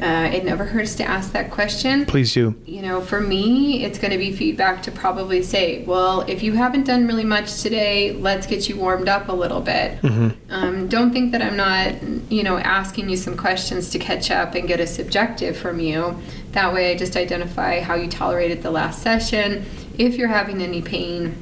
Uh, 0.00 0.28
it 0.32 0.44
never 0.44 0.64
hurts 0.64 0.96
to 0.96 1.04
ask 1.04 1.32
that 1.32 1.50
question 1.50 2.04
Please 2.06 2.32
do. 2.32 2.56
you 2.64 2.82
know, 2.82 3.00
for 3.00 3.20
me, 3.20 3.84
it's 3.84 3.98
going 4.00 4.10
to 4.10 4.18
be 4.18 4.32
feedback 4.32 4.82
to 4.82 4.90
probably 4.90 5.42
say, 5.42 5.84
well, 5.84 6.22
if 6.22 6.42
you 6.42 6.54
haven't 6.54 6.84
done 6.84 7.06
really 7.06 7.24
much 7.24 7.60
today, 7.62 8.12
let's 8.12 8.46
get 8.46 8.68
you 8.68 8.76
warmed 8.76 9.06
up 9.08 9.28
a 9.28 9.32
little 9.32 9.60
bit. 9.60 10.02
Um, 10.50 10.88
don't 10.88 11.12
think 11.12 11.30
that 11.32 11.42
I'm 11.42 11.56
not, 11.56 12.02
you 12.32 12.42
know, 12.42 12.58
asking 12.58 13.10
you 13.10 13.16
some 13.16 13.36
questions 13.36 13.90
to 13.90 13.98
catch 13.98 14.30
up 14.30 14.54
and 14.56 14.66
get 14.66 14.80
a 14.80 14.86
subjective 14.86 15.56
from 15.56 15.78
you. 15.78 16.18
That 16.52 16.72
way, 16.74 16.90
I 16.90 16.96
just 16.96 17.14
identify 17.16 17.80
how 17.80 17.94
you 17.94 18.08
tolerated 18.08 18.62
the 18.62 18.70
last 18.72 19.02
session. 19.02 19.64
If 20.02 20.16
you're 20.16 20.26
having 20.26 20.60
any 20.60 20.82
pain, 20.82 21.36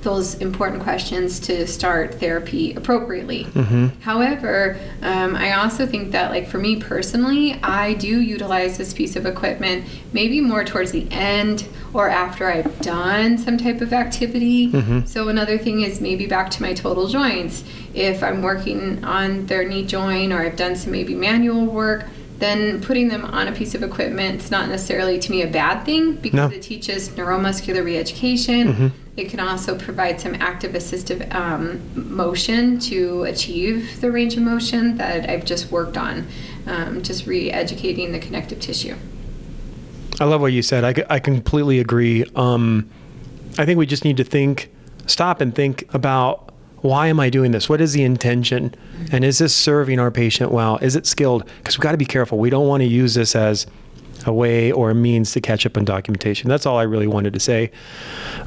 those 0.00 0.36
important 0.36 0.82
questions 0.82 1.38
to 1.40 1.66
start 1.66 2.14
therapy 2.14 2.72
appropriately. 2.72 3.42
However, 4.00 4.78
um, 5.02 5.36
I 5.36 5.52
also 5.52 5.84
think 5.86 6.10
that, 6.12 6.30
like 6.30 6.48
for 6.48 6.56
me 6.56 6.80
personally, 6.80 7.60
I 7.62 7.92
do 7.92 8.18
utilize 8.22 8.78
this 8.78 8.94
piece 8.94 9.14
of 9.14 9.26
equipment 9.26 9.84
maybe 10.14 10.40
more 10.40 10.64
towards 10.64 10.92
the 10.92 11.06
end 11.10 11.68
or 11.92 12.08
after 12.08 12.50
I've 12.50 12.80
done 12.80 13.36
some 13.36 13.58
type 13.58 13.82
of 13.82 13.92
activity. 13.92 14.70
So, 15.06 15.28
another 15.28 15.58
thing 15.58 15.82
is 15.82 16.00
maybe 16.00 16.26
back 16.26 16.48
to 16.52 16.62
my 16.62 16.72
total 16.72 17.08
joints. 17.08 17.62
If 17.92 18.22
I'm 18.22 18.40
working 18.40 19.04
on 19.04 19.44
their 19.48 19.68
knee 19.68 19.84
joint 19.84 20.32
or 20.32 20.38
I've 20.38 20.56
done 20.56 20.76
some 20.76 20.92
maybe 20.92 21.14
manual 21.14 21.66
work, 21.66 22.06
then 22.42 22.80
putting 22.80 23.08
them 23.08 23.24
on 23.24 23.46
a 23.46 23.52
piece 23.52 23.74
of 23.74 23.82
equipment 23.82 24.42
is 24.42 24.50
not 24.50 24.68
necessarily 24.68 25.18
to 25.20 25.30
me 25.30 25.42
a 25.42 25.46
bad 25.46 25.84
thing 25.84 26.14
because 26.14 26.36
No. 26.36 26.48
it 26.56 26.62
teaches 26.62 27.08
neuromuscular 27.10 27.84
re-education. 27.84 28.92
It 29.16 29.28
can 29.28 29.40
also 29.40 29.76
provide 29.78 30.20
some 30.20 30.34
active 30.36 30.72
assistive 30.72 31.32
um, 31.34 31.80
motion 31.94 32.78
to 32.80 33.24
achieve 33.24 34.00
the 34.00 34.10
range 34.10 34.36
of 34.36 34.42
motion 34.42 34.96
that 34.96 35.28
I've 35.28 35.44
just 35.44 35.70
worked 35.70 35.96
on, 35.98 36.26
um, 36.66 37.02
just 37.02 37.26
re-educating 37.26 38.12
the 38.12 38.18
connective 38.18 38.58
tissue. 38.58 38.96
I 40.20 40.24
love 40.24 40.40
what 40.40 40.52
you 40.52 40.62
said. 40.62 40.84
I, 40.84 41.04
I 41.14 41.18
completely 41.20 41.78
agree. 41.78 42.24
Um, 42.34 42.88
I 43.58 43.66
think 43.66 43.78
we 43.78 43.86
just 43.86 44.04
need 44.04 44.16
to 44.16 44.24
think, 44.24 44.70
stop 45.06 45.40
and 45.40 45.54
think 45.54 45.92
about 45.94 46.51
why 46.82 47.06
am 47.06 47.18
I 47.18 47.30
doing 47.30 47.52
this? 47.52 47.68
What 47.68 47.80
is 47.80 47.92
the 47.92 48.02
intention? 48.02 48.74
And 49.10 49.24
is 49.24 49.38
this 49.38 49.54
serving 49.54 49.98
our 49.98 50.10
patient 50.10 50.50
well? 50.50 50.78
Is 50.78 50.96
it 50.96 51.06
skilled? 51.06 51.44
Because 51.58 51.78
we've 51.78 51.82
got 51.82 51.92
to 51.92 51.96
be 51.96 52.04
careful. 52.04 52.38
We 52.38 52.50
don't 52.50 52.68
want 52.68 52.82
to 52.82 52.88
use 52.88 53.14
this 53.14 53.34
as 53.34 53.66
a 54.26 54.32
way 54.32 54.70
or 54.70 54.90
a 54.90 54.94
means 54.94 55.32
to 55.32 55.40
catch 55.40 55.66
up 55.66 55.76
on 55.76 55.84
documentation. 55.84 56.48
That's 56.48 56.66
all 56.66 56.78
I 56.78 56.82
really 56.82 57.06
wanted 57.06 57.32
to 57.34 57.40
say. 57.40 57.72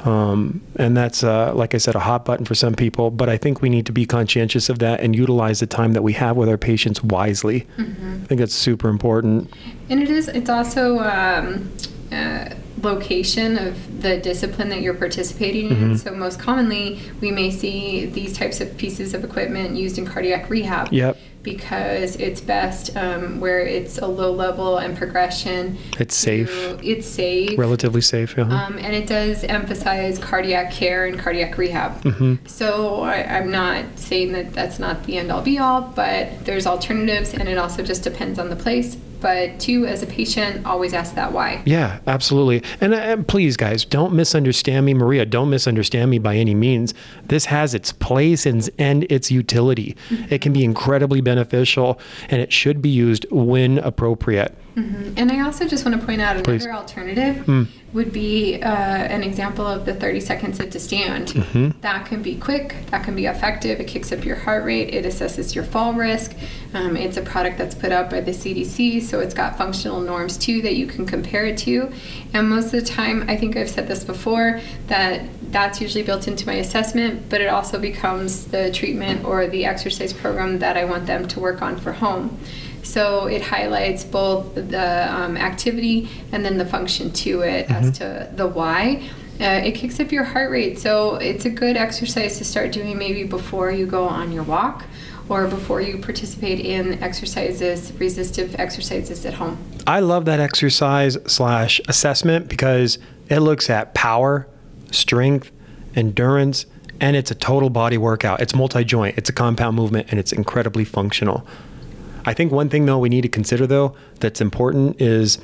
Um, 0.04 0.62
and 0.76 0.96
that's, 0.96 1.22
uh, 1.22 1.54
like 1.54 1.74
I 1.74 1.78
said, 1.78 1.94
a 1.94 2.00
hot 2.00 2.24
button 2.24 2.46
for 2.46 2.54
some 2.54 2.74
people. 2.74 3.10
But 3.10 3.28
I 3.28 3.36
think 3.36 3.62
we 3.62 3.68
need 3.68 3.86
to 3.86 3.92
be 3.92 4.06
conscientious 4.06 4.68
of 4.68 4.78
that 4.78 5.00
and 5.00 5.14
utilize 5.14 5.60
the 5.60 5.66
time 5.66 5.92
that 5.92 6.02
we 6.02 6.14
have 6.14 6.36
with 6.36 6.48
our 6.48 6.58
patients 6.58 7.02
wisely. 7.02 7.66
I 7.78 8.26
think 8.26 8.38
that's 8.38 8.54
super 8.54 8.88
important. 8.88 9.52
And 9.88 10.02
it 10.02 10.10
is. 10.10 10.28
It's 10.28 10.50
also 10.50 10.98
um, 11.00 11.70
uh, 12.12 12.50
location 12.86 13.58
of 13.58 14.00
the 14.02 14.16
discipline 14.18 14.68
that 14.70 14.80
you're 14.80 14.94
participating 14.94 15.70
in. 15.70 15.98
So 15.98 16.14
most 16.14 16.38
commonly, 16.40 16.98
we 17.20 17.30
may 17.30 17.50
see 17.50 18.06
these 18.06 18.32
types 18.36 18.60
of 18.60 18.76
pieces 18.78 19.12
of 19.14 19.22
equipment 19.24 19.76
used 19.76 19.98
in 19.98 20.06
cardiac 20.06 20.48
rehab. 20.48 20.92
Yep. 20.92 21.16
Because 21.42 22.16
it's 22.16 22.40
best 22.40 22.96
um, 22.96 23.38
where 23.38 23.60
it's 23.60 23.98
a 23.98 24.06
low 24.06 24.32
level 24.32 24.78
and 24.78 24.96
progression. 24.96 25.78
It's 26.00 26.16
safe. 26.16 26.48
to- 26.50 26.80
It's 26.82 27.06
safe. 27.06 27.56
Relatively 27.56 28.00
safe. 28.00 28.34
Yeah. 28.36 28.44
Um, 28.44 28.78
and 28.78 28.92
it 28.96 29.06
does 29.06 29.44
emphasize 29.44 30.18
cardiac 30.18 30.72
care 30.72 31.06
and 31.06 31.16
cardiac 31.16 31.56
rehab. 31.56 32.02
Mm-hmm. 32.02 32.46
So 32.46 33.02
I, 33.02 33.22
I'm 33.38 33.50
not 33.52 33.84
saying 33.96 34.32
that 34.32 34.54
that's 34.54 34.80
not 34.80 35.04
the 35.04 35.18
end 35.18 35.30
all 35.30 35.40
be 35.42 35.56
all, 35.58 35.82
but 35.82 36.44
there's 36.44 36.66
alternatives, 36.66 37.32
and 37.32 37.48
it 37.48 37.58
also 37.58 37.84
just 37.84 38.02
depends 38.02 38.40
on 38.40 38.48
the 38.50 38.56
place. 38.56 38.96
But 39.20 39.58
two, 39.60 39.86
as 39.86 40.02
a 40.02 40.06
patient, 40.06 40.66
always 40.66 40.92
ask 40.92 41.14
that 41.14 41.32
why. 41.32 41.62
Yeah, 41.64 42.00
absolutely. 42.06 42.62
And, 42.80 42.94
uh, 42.94 42.98
and 42.98 43.26
please, 43.26 43.56
guys, 43.56 43.84
don't 43.84 44.12
misunderstand 44.14 44.86
me, 44.86 44.94
Maria. 44.94 45.24
Don't 45.24 45.50
misunderstand 45.50 46.10
me 46.10 46.18
by 46.18 46.36
any 46.36 46.54
means. 46.54 46.94
This 47.24 47.46
has 47.46 47.74
its 47.74 47.92
place 47.92 48.46
and, 48.46 48.68
and 48.78 49.04
its 49.10 49.30
utility. 49.30 49.96
It 50.30 50.40
can 50.40 50.52
be 50.52 50.64
incredibly 50.64 51.20
beneficial, 51.20 51.98
and 52.28 52.40
it 52.40 52.52
should 52.52 52.82
be 52.82 52.90
used 52.90 53.26
when 53.30 53.78
appropriate. 53.78 54.56
And 54.76 55.32
I 55.32 55.40
also 55.40 55.66
just 55.66 55.86
want 55.86 55.98
to 55.98 56.06
point 56.06 56.20
out 56.20 56.42
Please. 56.44 56.64
another 56.64 56.78
alternative 56.78 57.48
would 57.94 58.12
be 58.12 58.60
uh, 58.62 58.68
an 58.68 59.22
example 59.22 59.66
of 59.66 59.86
the 59.86 59.94
30 59.94 60.20
second 60.20 60.54
sit 60.54 60.70
to 60.72 60.78
stand. 60.78 61.28
That 61.80 62.04
can 62.04 62.20
be 62.20 62.36
quick, 62.36 62.74
that 62.90 63.04
can 63.04 63.16
be 63.16 63.24
effective, 63.26 63.80
it 63.80 63.86
kicks 63.86 64.12
up 64.12 64.24
your 64.24 64.36
heart 64.36 64.64
rate, 64.64 64.92
it 64.92 65.04
assesses 65.06 65.54
your 65.54 65.64
fall 65.64 65.94
risk. 65.94 66.34
Um, 66.74 66.96
it's 66.96 67.16
a 67.16 67.22
product 67.22 67.56
that's 67.56 67.74
put 67.74 67.90
out 67.90 68.10
by 68.10 68.20
the 68.20 68.32
CDC, 68.32 69.02
so 69.02 69.20
it's 69.20 69.32
got 69.32 69.56
functional 69.56 70.00
norms 70.00 70.36
too 70.36 70.60
that 70.62 70.74
you 70.74 70.86
can 70.86 71.06
compare 71.06 71.46
it 71.46 71.56
to. 71.58 71.90
And 72.34 72.50
most 72.50 72.66
of 72.66 72.72
the 72.72 72.82
time, 72.82 73.24
I 73.30 73.36
think 73.36 73.56
I've 73.56 73.70
said 73.70 73.88
this 73.88 74.04
before, 74.04 74.60
that 74.88 75.22
that's 75.50 75.80
usually 75.80 76.02
built 76.04 76.28
into 76.28 76.46
my 76.46 76.54
assessment, 76.54 77.30
but 77.30 77.40
it 77.40 77.46
also 77.46 77.78
becomes 77.78 78.46
the 78.46 78.70
treatment 78.72 79.24
or 79.24 79.46
the 79.46 79.64
exercise 79.64 80.12
program 80.12 80.58
that 80.58 80.76
I 80.76 80.84
want 80.84 81.06
them 81.06 81.26
to 81.28 81.40
work 81.40 81.62
on 81.62 81.78
for 81.78 81.92
home. 81.92 82.38
So 82.86 83.26
it 83.26 83.42
highlights 83.42 84.04
both 84.04 84.54
the 84.54 85.12
um, 85.12 85.36
activity 85.36 86.08
and 86.32 86.44
then 86.44 86.56
the 86.56 86.64
function 86.64 87.12
to 87.12 87.42
it 87.42 87.70
as 87.70 87.98
to 87.98 88.30
the 88.34 88.46
why. 88.46 89.08
Uh, 89.38 89.60
it 89.64 89.72
kicks 89.72 90.00
up 90.00 90.12
your 90.12 90.24
heart 90.24 90.50
rate, 90.50 90.78
so 90.78 91.16
it's 91.16 91.44
a 91.44 91.50
good 91.50 91.76
exercise 91.76 92.38
to 92.38 92.44
start 92.44 92.72
doing 92.72 92.96
maybe 92.96 93.24
before 93.24 93.70
you 93.70 93.84
go 93.84 94.06
on 94.06 94.32
your 94.32 94.44
walk 94.44 94.84
or 95.28 95.46
before 95.46 95.82
you 95.82 95.98
participate 95.98 96.60
in 96.60 97.02
exercises, 97.02 97.92
resistive 97.98 98.54
exercises 98.58 99.26
at 99.26 99.34
home. 99.34 99.58
I 99.86 100.00
love 100.00 100.24
that 100.24 100.40
exercise 100.40 101.18
slash 101.26 101.80
assessment 101.88 102.48
because 102.48 102.98
it 103.28 103.40
looks 103.40 103.68
at 103.68 103.92
power, 103.92 104.48
strength, 104.90 105.50
endurance, 105.94 106.64
and 107.00 107.14
it's 107.16 107.30
a 107.30 107.34
total 107.34 107.68
body 107.68 107.98
workout. 107.98 108.40
It's 108.40 108.54
multi 108.54 108.84
joint, 108.84 109.18
it's 109.18 109.28
a 109.28 109.32
compound 109.32 109.76
movement, 109.76 110.08
and 110.10 110.20
it's 110.20 110.32
incredibly 110.32 110.84
functional. 110.84 111.46
I 112.26 112.34
think 112.34 112.52
one 112.52 112.68
thing 112.68 112.86
though 112.86 112.98
we 112.98 113.08
need 113.08 113.22
to 113.22 113.28
consider 113.28 113.66
though 113.66 113.94
that's 114.20 114.40
important 114.40 115.00
is 115.00 115.38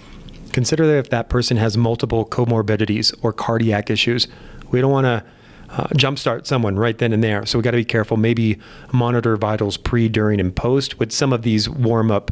consider 0.52 0.86
that 0.86 0.98
if 0.98 1.10
that 1.10 1.28
person 1.28 1.56
has 1.56 1.76
multiple 1.76 2.26
comorbidities 2.26 3.14
or 3.22 3.32
cardiac 3.32 3.88
issues. 3.88 4.28
We 4.70 4.80
don't 4.80 4.92
want 4.92 5.04
to 5.06 5.24
uh, 5.70 5.86
jumpstart 5.94 6.46
someone 6.46 6.76
right 6.78 6.98
then 6.98 7.12
and 7.12 7.24
there. 7.24 7.46
So 7.46 7.58
we 7.58 7.62
got 7.62 7.70
to 7.70 7.78
be 7.78 7.84
careful. 7.84 8.16
Maybe 8.16 8.58
monitor 8.92 9.36
vitals 9.36 9.76
pre, 9.78 10.08
during, 10.08 10.40
and 10.40 10.54
post 10.54 10.98
with 10.98 11.12
some 11.12 11.32
of 11.32 11.42
these 11.42 11.68
warm 11.68 12.10
up 12.10 12.30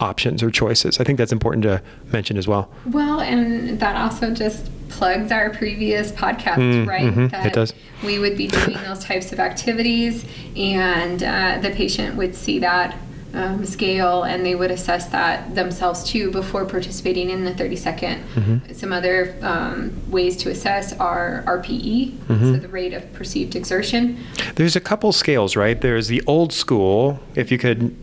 options 0.00 0.42
or 0.42 0.50
choices. 0.50 1.00
I 1.00 1.04
think 1.04 1.18
that's 1.18 1.32
important 1.32 1.64
to 1.64 1.82
mention 2.12 2.36
as 2.36 2.46
well. 2.46 2.70
Well, 2.86 3.20
and 3.20 3.80
that 3.80 3.96
also 3.96 4.32
just 4.32 4.70
plugs 4.88 5.32
our 5.32 5.50
previous 5.50 6.12
podcast, 6.12 6.86
right? 6.86 7.12
mhm, 7.12 7.46
it 7.46 7.52
does. 7.52 7.74
We 8.04 8.20
would 8.20 8.36
be 8.36 8.46
doing 8.46 8.78
those 8.84 9.04
types 9.04 9.32
of 9.32 9.40
activities, 9.40 10.24
and 10.56 11.22
uh, 11.22 11.58
the 11.60 11.70
patient 11.70 12.16
would 12.16 12.34
see 12.36 12.60
that 12.60 12.96
um, 13.34 13.64
scale 13.66 14.22
and 14.22 14.44
they 14.44 14.54
would 14.54 14.70
assess 14.70 15.06
that 15.08 15.54
themselves 15.54 16.02
too 16.04 16.30
before 16.30 16.64
participating 16.64 17.30
in 17.30 17.44
the 17.44 17.54
30 17.54 17.76
second. 17.76 18.24
Mm-hmm. 18.34 18.72
Some 18.72 18.92
other 18.92 19.36
um, 19.42 19.92
ways 20.10 20.36
to 20.38 20.50
assess 20.50 20.92
are 20.94 21.44
RPE, 21.46 22.12
Mm-hmm. 22.12 22.54
so 22.54 22.58
the 22.60 22.68
rate 22.68 22.92
of 22.94 23.12
perceived 23.12 23.54
exertion. 23.56 24.18
There's 24.56 24.76
a 24.76 24.80
couple 24.80 25.12
scales, 25.12 25.56
right? 25.56 25.80
There's 25.80 26.08
the 26.08 26.22
old 26.26 26.52
school, 26.52 27.20
if 27.34 27.50
you 27.52 27.58
could 27.58 27.94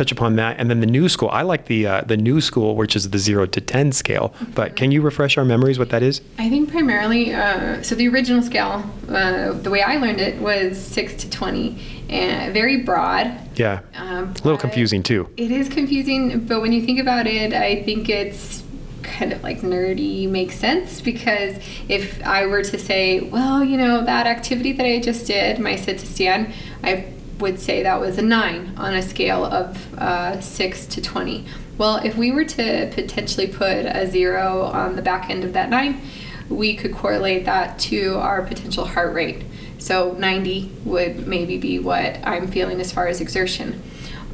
touch 0.00 0.10
upon 0.10 0.36
that, 0.36 0.58
and 0.58 0.70
then 0.70 0.80
the 0.80 0.86
new 0.86 1.08
school. 1.08 1.28
I 1.30 1.42
like 1.42 1.66
the 1.66 1.86
uh, 1.86 2.00
the 2.02 2.16
new 2.16 2.40
school, 2.40 2.74
which 2.74 2.96
is 2.96 3.10
the 3.10 3.18
zero 3.18 3.44
to 3.46 3.60
ten 3.60 3.92
scale. 3.92 4.32
But 4.54 4.74
can 4.74 4.90
you 4.92 5.02
refresh 5.02 5.36
our 5.36 5.44
memories 5.44 5.78
what 5.78 5.90
that 5.90 6.02
is? 6.02 6.22
I 6.38 6.48
think 6.48 6.70
primarily, 6.70 7.34
uh, 7.34 7.82
so 7.82 7.94
the 7.94 8.08
original 8.08 8.42
scale, 8.42 8.90
uh, 9.08 9.52
the 9.52 9.68
way 9.70 9.82
I 9.82 9.96
learned 9.96 10.20
it 10.20 10.40
was 10.40 10.82
6 10.82 11.14
to 11.22 11.30
20, 11.30 12.06
and 12.08 12.54
very 12.54 12.78
broad. 12.78 13.38
Yeah, 13.56 13.80
Um, 13.94 14.30
a 14.30 14.44
little 14.44 14.58
confusing 14.58 15.02
too. 15.02 15.28
It 15.36 15.50
is 15.50 15.68
confusing, 15.68 16.46
but 16.46 16.62
when 16.62 16.72
you 16.72 16.82
think 16.86 16.98
about 16.98 17.26
it, 17.26 17.52
I 17.52 17.82
think 17.82 18.08
it's 18.08 18.62
kind 19.02 19.32
of 19.32 19.42
like 19.42 19.60
nerdy 19.60 20.28
makes 20.28 20.54
sense 20.56 21.00
because 21.00 21.56
if 21.88 22.24
I 22.24 22.46
were 22.46 22.62
to 22.62 22.78
say, 22.78 23.20
well, 23.20 23.62
you 23.62 23.76
know, 23.76 24.04
that 24.04 24.26
activity 24.26 24.72
that 24.72 24.86
I 24.86 24.98
just 25.00 25.26
did, 25.26 25.58
my 25.58 25.76
sit 25.76 25.98
to 25.98 26.06
stand, 26.06 26.52
I 26.82 27.04
would 27.40 27.58
say 27.58 27.82
that 27.82 28.00
was 28.00 28.18
a 28.18 28.22
nine 28.22 28.74
on 28.76 28.94
a 28.94 29.02
scale 29.02 29.44
of 29.44 29.94
uh, 29.98 30.40
six 30.40 30.86
to 30.86 31.02
20. 31.02 31.44
Well, 31.78 31.96
if 31.96 32.16
we 32.16 32.30
were 32.30 32.44
to 32.44 32.90
potentially 32.94 33.46
put 33.46 33.86
a 33.86 34.06
zero 34.06 34.62
on 34.62 34.96
the 34.96 35.02
back 35.02 35.30
end 35.30 35.44
of 35.44 35.52
that 35.54 35.70
nine, 35.70 36.00
we 36.48 36.74
could 36.74 36.92
correlate 36.92 37.44
that 37.46 37.78
to 37.78 38.16
our 38.18 38.42
potential 38.42 38.84
heart 38.84 39.14
rate. 39.14 39.44
So 39.78 40.12
90 40.18 40.70
would 40.84 41.26
maybe 41.26 41.56
be 41.56 41.78
what 41.78 42.18
I'm 42.26 42.48
feeling 42.48 42.80
as 42.80 42.92
far 42.92 43.06
as 43.06 43.20
exertion. 43.20 43.82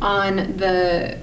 On 0.02 0.36
the 0.56 1.18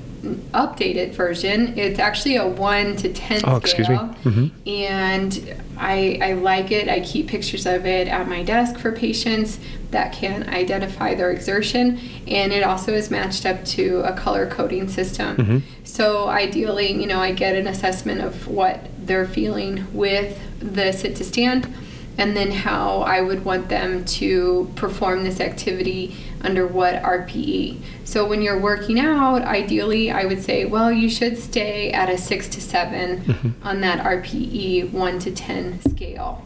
updated 0.54 1.12
version, 1.14 1.78
it's 1.78 2.00
actually 2.00 2.36
a 2.38 2.48
1 2.48 2.96
to 2.98 3.12
10 3.12 3.42
Oh, 3.44 3.58
excuse 3.58 3.90
me. 3.90 3.96
scale. 3.96 4.16
Mhm. 4.24 4.52
And 4.68 5.56
I, 5.78 6.20
I 6.22 6.34
like 6.34 6.72
it. 6.72 6.88
I 6.88 7.02
keep 7.02 7.28
pictures 7.28 7.66
of 7.66 7.86
it 7.86 8.08
at 8.08 8.28
my 8.28 8.44
desk 8.44 8.78
for 8.80 8.92
patients 8.92 9.60
that 9.92 10.14
can 10.14 10.48
identify 10.50 11.14
their 11.14 11.32
exertion. 11.32 12.00
And 12.28 12.54
it 12.54 12.64
also 12.64 12.94
is 12.94 13.12
matched 13.12 13.46
up 13.46 13.66
to 13.66 14.02
a 14.06 14.14
color 14.14 14.48
coding 14.48 14.88
system. 14.88 15.36
Mhm. 15.38 15.62
So 15.84 16.28
ideally, 16.30 16.92
you 16.94 17.06
know, 17.08 17.20
I 17.20 17.32
get 17.32 17.56
an 17.56 17.68
assessment 17.68 18.22
of 18.22 18.48
what 18.48 18.86
they're 19.06 19.28
feeling 19.28 19.86
with 19.94 20.40
the 20.60 20.94
sit 20.94 21.16
to 21.18 21.24
stand 21.24 21.68
and 22.18 22.38
then 22.38 22.52
how 22.52 23.00
I 23.02 23.22
would 23.22 23.44
want 23.44 23.70
them 23.70 24.06
to 24.06 24.72
perform 24.76 25.24
this 25.24 25.42
activity 25.42 26.16
under 26.44 26.68
what 26.68 27.02
RPE. 27.02 27.78
So 28.04 28.28
when 28.28 28.42
you're 28.42 28.60
working 28.60 29.00
out, 29.00 29.42
ideally 29.44 30.12
I 30.12 30.26
would 30.26 30.44
say, 30.44 30.66
well, 30.66 30.92
you 30.92 31.10
should 31.10 31.38
stay 31.38 31.92
at 31.92 32.10
a 32.10 32.18
6 32.18 32.48
to 32.50 32.62
7 32.62 33.56
on 33.64 33.82
that 33.82 34.04
RPE 34.04 34.92
1 34.92 35.20
to 35.20 35.32
10 35.32 35.82
scale. 35.90 36.44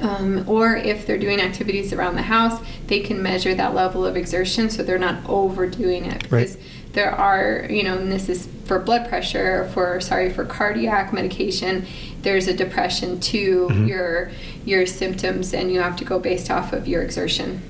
Um, 0.00 0.48
or 0.48 0.74
if 0.76 1.06
they're 1.06 1.18
doing 1.18 1.40
activities 1.40 1.92
around 1.92 2.14
the 2.16 2.22
house, 2.22 2.60
they 2.86 3.00
can 3.00 3.22
measure 3.22 3.54
that 3.54 3.74
level 3.74 4.06
of 4.06 4.16
exertion 4.16 4.70
so 4.70 4.82
they're 4.82 4.98
not 4.98 5.20
overdoing 5.28 6.06
it. 6.06 6.22
Right. 6.30 6.40
Because 6.48 6.56
there 6.92 7.12
are, 7.12 7.66
you 7.68 7.82
know, 7.84 7.98
and 7.98 8.10
this 8.10 8.28
is 8.30 8.48
for 8.64 8.78
blood 8.78 9.08
pressure, 9.08 9.68
for 9.74 10.00
sorry, 10.00 10.32
for 10.32 10.44
cardiac 10.46 11.12
medication, 11.12 11.86
there's 12.22 12.48
a 12.48 12.54
depression 12.54 13.20
to 13.20 13.68
Mm-hmm. 13.68 13.86
your 13.86 14.30
your 14.64 14.86
symptoms, 14.86 15.52
and 15.54 15.70
you 15.70 15.80
have 15.80 15.96
to 15.96 16.04
go 16.04 16.18
based 16.18 16.50
off 16.50 16.72
of 16.72 16.88
your 16.88 17.02
exertion. 17.02 17.60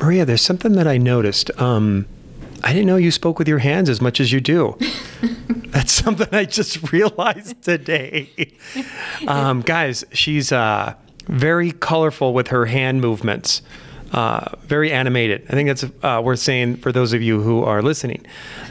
Maria, 0.00 0.24
there's 0.24 0.42
something 0.42 0.72
that 0.72 0.86
I 0.86 0.96
noticed. 0.96 1.50
Um, 1.60 2.06
I 2.64 2.72
didn't 2.72 2.86
know 2.86 2.96
you 2.96 3.10
spoke 3.10 3.38
with 3.38 3.46
your 3.48 3.58
hands 3.58 3.88
as 3.88 4.00
much 4.00 4.18
as 4.18 4.32
you 4.32 4.40
do. 4.40 4.78
That's 5.66 5.92
something 5.92 6.28
I 6.32 6.46
just 6.46 6.92
realized 6.92 7.62
today. 7.62 8.30
Um, 9.28 9.60
guys, 9.60 10.02
she's 10.12 10.50
uh, 10.50 10.94
very 11.26 11.72
colorful 11.72 12.32
with 12.32 12.48
her 12.48 12.66
hand 12.66 13.02
movements, 13.02 13.60
uh, 14.12 14.56
very 14.62 14.90
animated. 14.92 15.44
I 15.48 15.52
think 15.52 15.68
that's 15.68 15.84
uh, 16.02 16.20
worth 16.22 16.40
saying 16.40 16.76
for 16.78 16.90
those 16.92 17.12
of 17.12 17.22
you 17.22 17.40
who 17.42 17.62
are 17.64 17.80
listening. 17.82 18.24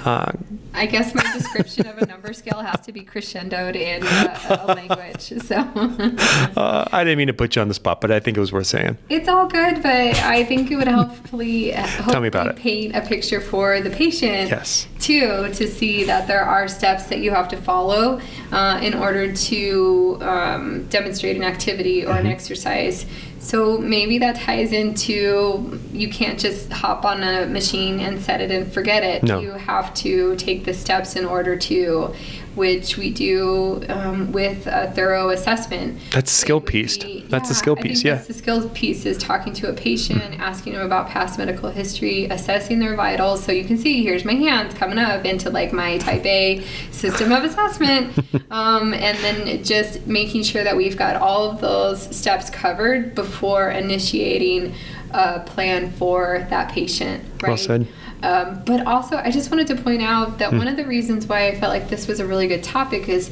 Uh, 0.05 0.31
I 0.73 0.85
guess 0.85 1.13
my 1.15 1.23
description 1.33 1.87
of 1.87 1.97
a 1.97 2.05
number 2.05 2.31
scale 2.33 2.59
has 2.59 2.79
to 2.81 2.91
be 2.91 3.01
crescendoed 3.03 3.75
in 3.75 4.03
a, 4.03 4.65
a 4.65 4.73
language. 4.73 5.33
So 5.43 5.55
uh, 6.57 6.87
I 6.91 7.03
didn't 7.03 7.17
mean 7.17 7.27
to 7.27 7.33
put 7.33 7.55
you 7.55 7.61
on 7.61 7.67
the 7.67 7.73
spot, 7.73 8.01
but 8.01 8.11
I 8.11 8.19
think 8.19 8.37
it 8.37 8.39
was 8.39 8.51
worth 8.51 8.67
saying. 8.67 8.97
it's 9.09 9.27
all 9.27 9.47
good, 9.47 9.81
but 9.81 10.15
I 10.23 10.43
think 10.43 10.71
it 10.71 10.75
would 10.75 10.87
hopefully, 10.87 11.71
hopefully 11.71 12.19
me 12.21 12.27
about 12.27 12.47
it. 12.47 12.55
paint 12.57 12.95
a 12.95 13.01
picture 13.01 13.41
for 13.41 13.81
the 13.81 13.89
patient 13.89 14.49
Yes. 14.49 14.87
too 14.99 15.49
to 15.53 15.67
see 15.67 16.03
that 16.05 16.27
there 16.27 16.43
are 16.43 16.67
steps 16.67 17.05
that 17.05 17.19
you 17.19 17.31
have 17.31 17.47
to 17.49 17.57
follow 17.57 18.19
uh, 18.51 18.79
in 18.83 18.93
order 18.93 19.33
to 19.33 20.17
um, 20.21 20.85
demonstrate 20.87 21.35
an 21.35 21.43
activity 21.43 22.05
or 22.05 22.11
an 22.11 22.19
Mm-hmm. 22.19 22.27
exercise. 22.27 23.05
So 23.39 23.77
maybe 23.77 24.17
that 24.19 24.35
ties 24.35 24.71
into 24.71 25.79
you 25.91 26.09
can't 26.09 26.39
just 26.39 26.71
hop 26.71 27.03
on 27.05 27.23
a 27.23 27.45
machine 27.47 27.99
and 27.99 28.21
set 28.21 28.41
it 28.41 28.51
and 28.51 28.71
forget 28.71 29.03
it. 29.03 29.23
No. 29.23 29.39
You 29.39 29.51
have 29.51 29.93
to 29.95 30.35
take 30.35 30.65
the 30.65 30.73
steps 30.73 31.15
in 31.15 31.25
order 31.25 31.55
to, 31.57 32.13
which 32.55 32.97
we 32.97 33.09
do 33.11 33.83
um, 33.89 34.31
with 34.31 34.67
a 34.67 34.91
thorough 34.91 35.29
assessment. 35.29 35.99
That's 36.11 36.31
skill 36.31 36.61
piece. 36.61 36.97
be- 36.97 37.25
That's 37.29 37.49
yeah, 37.49 37.55
skill 37.55 37.73
I 37.73 37.81
think 37.81 37.87
piece, 37.93 38.03
yeah. 38.03 38.15
That's 38.15 38.27
the 38.27 38.33
skill 38.33 38.69
piece 38.69 39.05
is 39.05 39.17
talking 39.17 39.53
to 39.53 39.69
a 39.69 39.73
patient, 39.73 40.39
asking 40.39 40.73
them 40.73 40.85
about 40.85 41.07
past 41.09 41.39
medical 41.39 41.69
history, 41.71 42.25
assessing 42.25 42.79
their 42.79 42.95
vitals. 42.95 43.43
So 43.43 43.51
you 43.51 43.63
can 43.63 43.77
see 43.77 44.03
here's 44.03 44.25
my 44.25 44.33
hands 44.33 44.73
coming 44.75 44.99
up 44.99 45.25
into 45.25 45.49
like 45.49 45.73
my 45.73 45.97
type 45.97 46.25
A 46.25 46.63
system 46.91 47.31
of 47.31 47.43
assessment, 47.43 48.15
um, 48.51 48.93
and 48.93 49.17
then 49.19 49.63
just 49.63 50.05
making 50.05 50.43
sure 50.43 50.63
that 50.63 50.77
we've 50.77 50.97
got 50.97 51.15
all 51.15 51.49
of 51.49 51.61
those 51.61 52.15
steps 52.15 52.49
covered 52.49 53.15
before 53.15 53.69
initiating 53.71 54.73
a 55.11 55.41
plan 55.41 55.91
for 55.91 56.45
that 56.49 56.71
patient. 56.71 57.23
Right. 57.41 57.49
Well 57.49 57.57
said. 57.57 57.87
Um, 58.21 58.63
but 58.65 58.85
also, 58.85 59.15
I 59.15 59.31
just 59.31 59.49
wanted 59.49 59.67
to 59.67 59.75
point 59.75 60.01
out 60.01 60.39
that 60.39 60.51
one 60.51 60.67
of 60.67 60.75
the 60.75 60.85
reasons 60.85 61.25
why 61.25 61.47
I 61.47 61.57
felt 61.57 61.71
like 61.71 61.87
this 61.87 62.05
was 62.05 62.19
a 62.19 62.25
really 62.25 62.47
good 62.47 62.63
topic 62.63 63.07
is 63.07 63.31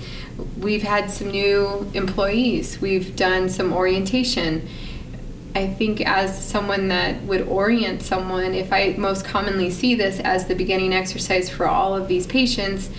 we've 0.58 0.84
had 0.84 1.12
some 1.12 1.30
new 1.30 1.90
employees. 1.94 2.80
We've 2.80 3.14
done 3.16 3.50
some 3.50 3.74
orientation. 3.74 4.68
I 5.56 5.68
think 5.68 6.00
as 6.02 6.42
someone 6.42 6.88
that 6.88 7.24
would 7.24 7.42
orient 7.48 8.02
someone, 8.02 8.54
if 8.54 8.72
I 8.72 8.96
most 8.98 9.26
commonly 9.26 9.72
see 9.72 9.94
this 9.94 10.22
as 10.22 10.46
the 10.46 10.56
beginning 10.56 10.94
exercise 10.94 11.50
for 11.50 11.68
all 11.68 11.96
of 11.96 12.08
these 12.08 12.26
patients, 12.26 12.90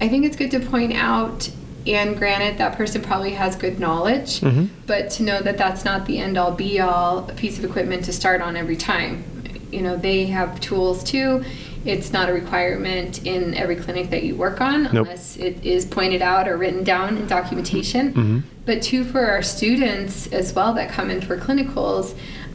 I 0.00 0.08
think 0.08 0.24
it's 0.24 0.36
good 0.36 0.50
to 0.52 0.60
point 0.60 0.92
out. 0.92 1.50
And 1.86 2.16
granted, 2.16 2.58
that 2.58 2.76
person 2.76 3.02
probably 3.02 3.30
has 3.32 3.56
good 3.56 3.80
knowledge, 3.80 4.40
Mhm. 4.40 4.68
but 4.86 5.10
to 5.12 5.22
know 5.22 5.40
that 5.40 5.58
that's 5.58 5.84
not 5.84 6.06
the 6.06 6.18
end 6.18 6.38
all 6.38 6.52
be 6.52 6.78
all 6.80 7.22
piece 7.36 7.58
of 7.58 7.64
equipment 7.64 8.04
to 8.04 8.12
start 8.12 8.40
on 8.40 8.56
every 8.56 8.76
time. 8.76 9.24
You 9.72 9.80
know, 9.82 9.96
they 9.96 10.26
have 10.26 10.60
tools 10.60 11.02
too. 11.02 11.42
It's 11.84 12.12
not 12.12 12.28
a 12.28 12.32
requirement 12.32 13.26
in 13.26 13.54
every 13.54 13.74
clinic 13.74 14.10
that 14.10 14.22
you 14.22 14.36
work 14.36 14.60
on 14.60 14.84
Nope. 14.84 15.06
unless 15.08 15.36
it 15.36 15.58
is 15.64 15.84
pointed 15.84 16.22
out 16.22 16.46
or 16.46 16.56
written 16.56 16.84
down 16.84 17.16
in 17.16 17.26
documentation. 17.26 18.12
Mhm. 18.12 18.42
But 18.64 18.82
two, 18.82 19.02
for 19.02 19.26
our 19.26 19.42
students 19.42 20.28
as 20.28 20.54
well 20.54 20.72
that 20.74 20.88
come 20.90 21.10
in 21.10 21.20
for 21.20 21.36
clinicals, 21.36 22.14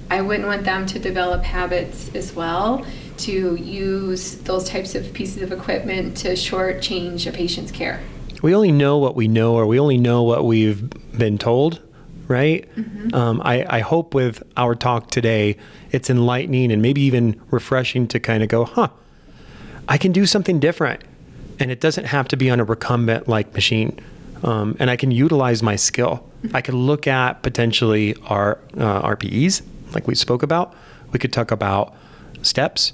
I 0.09 0.21
wouldn't 0.21 0.47
want 0.47 0.63
them 0.63 0.85
to 0.85 0.99
develop 0.99 1.43
habits 1.43 2.09
as 2.15 2.33
well 2.33 2.85
to 3.17 3.55
use 3.61 4.35
those 4.45 4.69
types 4.69 4.95
of 4.95 5.11
pieces 5.11 5.41
of 5.41 5.51
equipment 5.51 6.15
to 6.17 6.29
shortchange 6.33 7.27
a 7.27 7.31
patient's 7.31 7.71
care. 7.73 7.99
We 8.41 8.53
only 8.53 8.71
know 8.71 8.97
what 8.97 9.15
we 9.15 9.27
know 9.27 9.55
or 9.55 9.65
we 9.65 9.79
only 9.79 9.97
know 9.97 10.23
what 10.23 10.45
we've 10.45 10.89
been 11.17 11.37
told 11.37 11.81
right? 12.27 12.67
Um, 13.13 13.41
I, 13.43 13.65
I 13.77 13.79
hope 13.79 14.13
with 14.13 14.43
our 14.57 14.75
talk 14.75 15.11
today 15.11 15.55
it's 15.91 16.09
enlightening 16.09 16.71
and 16.71 16.81
maybe 16.81 17.01
even 17.01 17.39
refreshing 17.51 18.07
to 18.09 18.19
kind 18.19 18.43
of 18.43 18.49
go 18.49 18.65
huh 18.65 18.89
i 19.87 19.97
can 19.97 20.11
do 20.11 20.25
something 20.25 20.59
different. 20.59 21.03
And 21.59 21.71
it 21.71 21.79
doesn't 21.79 22.05
have 22.05 22.27
to 22.27 22.37
be 22.37 22.49
on 22.51 22.59
a 22.59 22.63
recumbent 22.63 23.27
like 23.27 23.53
machine. 23.53 23.99
Um, 24.43 24.75
and 24.79 24.91
i 24.91 24.95
can 24.95 25.11
utilize 25.11 25.63
my 25.63 25.75
skill. 25.75 26.29
I 26.53 26.61
could 26.61 26.75
look 26.75 27.07
at 27.07 27.41
potentially 27.41 28.15
our 28.25 28.59
uh, 28.75 29.15
rpes 29.15 29.61
like 29.93 30.07
we 30.07 30.15
spoke 30.15 30.43
about. 30.43 30.75
We 31.11 31.19
could 31.19 31.33
talk 31.33 31.51
about 31.51 31.95
steps. 32.41 32.93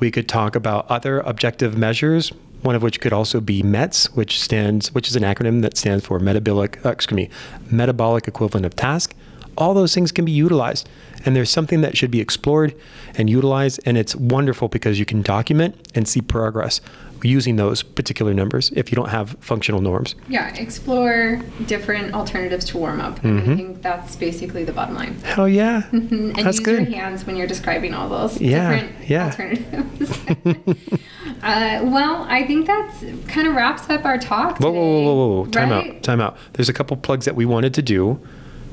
We 0.00 0.10
could 0.10 0.28
talk 0.28 0.54
about 0.54 0.88
other 0.90 1.20
objective 1.20 1.76
measures 1.76 2.30
one 2.62 2.74
of 2.74 2.82
which 2.82 3.00
could 3.00 3.12
also 3.12 3.40
be 3.40 3.62
METS, 3.62 4.14
which 4.14 4.40
stands, 4.40 4.94
which 4.94 5.08
is 5.08 5.16
an 5.16 5.22
acronym 5.22 5.62
that 5.62 5.76
stands 5.76 6.04
for 6.04 6.18
metabolic, 6.18 6.84
uh, 6.84 6.90
excuse 6.90 7.16
me, 7.16 7.30
metabolic 7.70 8.26
equivalent 8.28 8.66
of 8.66 8.74
task. 8.74 9.14
All 9.58 9.74
those 9.74 9.94
things 9.94 10.12
can 10.12 10.24
be 10.24 10.32
utilized, 10.32 10.88
and 11.24 11.34
there's 11.34 11.50
something 11.50 11.80
that 11.80 11.96
should 11.96 12.10
be 12.10 12.20
explored 12.20 12.74
and 13.16 13.28
utilized, 13.30 13.80
and 13.86 13.96
it's 13.96 14.14
wonderful 14.16 14.68
because 14.68 14.98
you 14.98 15.04
can 15.04 15.22
document 15.22 15.74
and 15.94 16.06
see 16.06 16.20
progress 16.20 16.80
using 17.22 17.56
those 17.56 17.82
particular 17.82 18.34
numbers 18.34 18.70
if 18.76 18.92
you 18.92 18.96
don't 18.96 19.08
have 19.08 19.30
functional 19.40 19.80
norms. 19.80 20.14
Yeah, 20.28 20.54
explore 20.54 21.40
different 21.66 22.14
alternatives 22.14 22.66
to 22.66 22.78
warm 22.78 23.00
up. 23.00 23.18
I 23.24 23.40
think 23.40 23.80
that's 23.82 24.14
basically 24.16 24.64
the 24.64 24.72
bottom 24.72 24.94
line. 24.94 25.14
Hell 25.20 25.48
yeah, 25.48 25.82
and 25.92 26.10
Mm-hmm. 26.10 26.32
that's 26.42 26.58
use 26.58 26.60
good. 26.60 26.88
your 26.88 26.96
hands 27.00 27.26
when 27.26 27.36
you're 27.36 27.46
describing 27.48 27.94
all 27.94 28.08
those 28.10 28.38
Yeah, 28.40 28.70
different 28.70 29.08
yeah. 29.08 29.24
alternatives. 29.26 30.10
uh, 31.42 31.80
well, 31.84 32.26
I 32.28 32.46
think 32.46 32.66
that's 32.66 33.04
kind 33.28 33.48
of 33.48 33.54
wraps 33.54 33.88
up 33.88 34.04
our 34.04 34.18
talk. 34.18 34.58
Whoa, 34.60 34.70
whoa, 34.70 34.80
whoa, 34.82 34.82
today, 34.82 35.06
whoa, 35.06 35.14
whoa, 35.14 35.42
whoa! 35.44 35.46
Time 35.50 35.70
right? 35.70 35.96
out, 35.96 36.02
time 36.02 36.20
out. 36.20 36.36
There's 36.52 36.68
a 36.68 36.72
couple 36.74 36.96
plugs 36.98 37.24
that 37.24 37.34
we 37.34 37.44
wanted 37.46 37.74
to 37.74 37.82
do. 37.82 38.20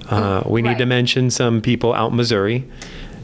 Uh, 0.09 0.43
Oh, 0.45 0.49
we 0.49 0.61
need 0.61 0.77
to 0.79 0.85
mention 0.85 1.29
some 1.29 1.61
people 1.61 1.93
out 1.93 2.11
in 2.11 2.17
Missouri, 2.17 2.65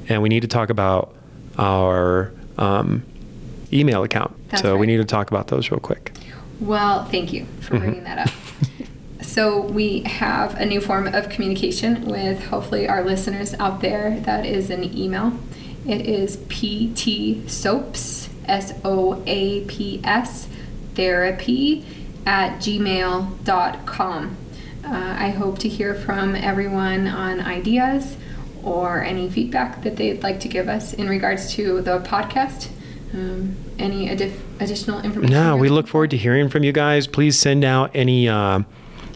and 0.07 0.21
we 0.21 0.29
need 0.29 0.41
to 0.41 0.47
talk 0.47 0.69
about 0.69 1.13
our 1.57 2.31
um, 2.57 3.03
email 3.73 4.03
account. 4.03 4.35
That's 4.49 4.61
so 4.61 4.77
we 4.77 4.87
need 4.87 4.97
to 4.97 5.05
talk 5.05 5.29
about 5.31 5.47
those 5.47 5.69
real 5.71 5.79
quick. 5.79 6.13
Well, 6.59 7.05
thank 7.05 7.31
you 7.33 7.45
for 7.61 7.75
Mm-hmm. 7.75 7.77
bringing 7.79 8.03
that 8.05 8.27
up. 8.27 8.33
so, 9.21 9.61
we 9.61 10.01
have 10.01 10.55
a 10.55 10.65
new 10.65 10.81
form 10.81 11.07
of 11.07 11.29
communication 11.29 12.05
with 12.05 12.45
hopefully 12.45 12.87
our 12.87 13.03
listeners 13.03 13.53
out 13.55 13.81
there. 13.81 14.19
That 14.21 14.45
is 14.45 14.69
an 14.69 14.83
email. 14.97 15.33
It 15.87 16.01
is 16.05 16.37
PT 16.49 17.49
Soaps, 17.49 18.29
S 18.45 18.73
O 18.83 19.21
A 19.25 19.61
P 19.65 20.01
S, 20.03 20.47
therapy 20.95 21.85
at 22.25 22.59
gmail.com. 22.59 24.37
Uh, 24.83 25.15
I 25.19 25.29
hope 25.29 25.59
to 25.59 25.69
hear 25.69 25.93
from 25.93 26.35
everyone 26.35 27.07
on 27.07 27.39
ideas 27.41 28.17
or 28.63 29.03
any 29.03 29.29
feedback 29.29 29.83
that 29.83 29.95
they'd 29.97 30.23
like 30.23 30.39
to 30.41 30.47
give 30.47 30.67
us 30.67 30.93
in 30.93 31.07
regards 31.09 31.53
to 31.53 31.81
the 31.81 31.99
podcast. 31.99 32.69
Um, 33.13 33.55
any 33.77 34.09
additional 34.09 35.01
information? 35.01 35.33
No, 35.33 35.57
we 35.57 35.69
look 35.69 35.87
forward 35.87 36.11
to 36.11 36.17
hearing 36.17 36.49
from 36.49 36.63
you 36.63 36.71
guys. 36.71 37.07
Please 37.07 37.39
send 37.39 37.63
out 37.63 37.91
any 37.95 38.27
uh, 38.27 38.61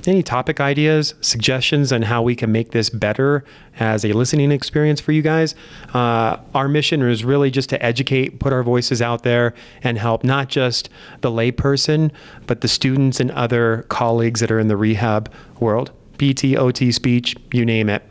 any 0.07 0.23
topic 0.23 0.59
ideas, 0.59 1.13
suggestions 1.21 1.91
on 1.91 2.03
how 2.03 2.21
we 2.21 2.35
can 2.35 2.51
make 2.51 2.71
this 2.71 2.89
better 2.89 3.43
as 3.79 4.03
a 4.03 4.13
listening 4.13 4.51
experience 4.51 4.99
for 4.99 5.11
you 5.11 5.21
guys. 5.21 5.55
Uh, 5.93 6.37
our 6.53 6.67
mission 6.67 7.01
is 7.01 7.23
really 7.23 7.49
just 7.51 7.69
to 7.69 7.83
educate, 7.83 8.39
put 8.39 8.53
our 8.53 8.63
voices 8.63 9.01
out 9.01 9.23
there, 9.23 9.53
and 9.81 9.97
help 9.97 10.23
not 10.23 10.49
just 10.49 10.89
the 11.21 11.31
layperson, 11.31 12.11
but 12.47 12.61
the 12.61 12.67
students 12.67 13.19
and 13.19 13.31
other 13.31 13.85
colleagues 13.89 14.39
that 14.39 14.51
are 14.51 14.59
in 14.59 14.67
the 14.67 14.77
rehab 14.77 15.31
world. 15.59 15.91
PT, 16.17 16.55
OT, 16.55 16.91
speech, 16.91 17.35
you 17.51 17.65
name 17.65 17.89
it. 17.89 18.03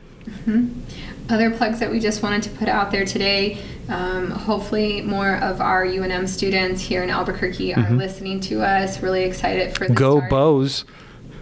other 1.29 1.51
plugs 1.51 1.81
that 1.81 1.91
we 1.91 2.01
just 2.01 2.23
wanted 2.23 2.43
to 2.43 2.51
put 2.51 2.69
out 2.69 2.91
there 2.91 3.05
today. 3.05 3.59
Um, 3.89 4.31
hopefully, 4.31 5.01
more 5.03 5.37
of 5.37 5.61
our 5.61 5.85
UNM 5.85 6.29
students 6.29 6.81
here 6.81 7.03
in 7.03 7.11
Albuquerque 7.11 7.75
are 7.75 7.91
listening 7.91 8.41
to 8.43 8.63
us. 8.63 9.03
Really 9.03 9.25
excited 9.25 9.77
for 9.77 9.85
the 9.89 9.95
Mm-hmm. 9.95 9.95
Go 9.95 10.17
start. 10.19 10.31
Bows. 10.31 10.85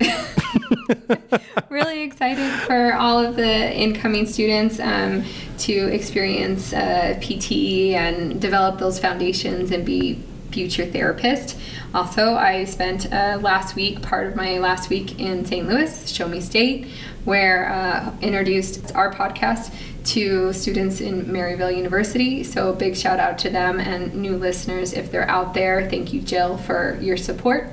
really 1.68 2.02
excited 2.02 2.50
for 2.60 2.94
all 2.94 3.18
of 3.18 3.36
the 3.36 3.72
incoming 3.74 4.26
students 4.26 4.80
um, 4.80 5.24
to 5.58 5.72
experience 5.72 6.72
uh, 6.72 7.18
PT 7.20 7.52
and 7.94 8.40
develop 8.40 8.78
those 8.78 8.98
foundations 8.98 9.70
and 9.70 9.84
be 9.84 10.22
future 10.50 10.84
therapists. 10.84 11.58
Also, 11.94 12.34
I 12.34 12.64
spent 12.64 13.12
uh, 13.12 13.38
last 13.40 13.76
week, 13.76 14.02
part 14.02 14.26
of 14.26 14.36
my 14.36 14.58
last 14.58 14.90
week 14.90 15.18
in 15.20 15.44
St. 15.44 15.66
Louis, 15.66 16.12
Show 16.12 16.28
Me 16.28 16.40
State, 16.40 16.88
where 17.24 17.72
uh, 17.72 18.12
introduced 18.20 18.94
our 18.94 19.12
podcast 19.12 19.74
to 20.04 20.52
students 20.52 21.00
in 21.00 21.26
Maryville 21.26 21.76
University. 21.76 22.42
So, 22.42 22.72
big 22.72 22.96
shout 22.96 23.18
out 23.20 23.38
to 23.38 23.50
them 23.50 23.78
and 23.78 24.14
new 24.14 24.36
listeners 24.36 24.92
if 24.92 25.10
they're 25.10 25.28
out 25.28 25.54
there. 25.54 25.88
Thank 25.88 26.12
you, 26.12 26.20
Jill, 26.20 26.56
for 26.58 26.98
your 27.00 27.16
support 27.16 27.70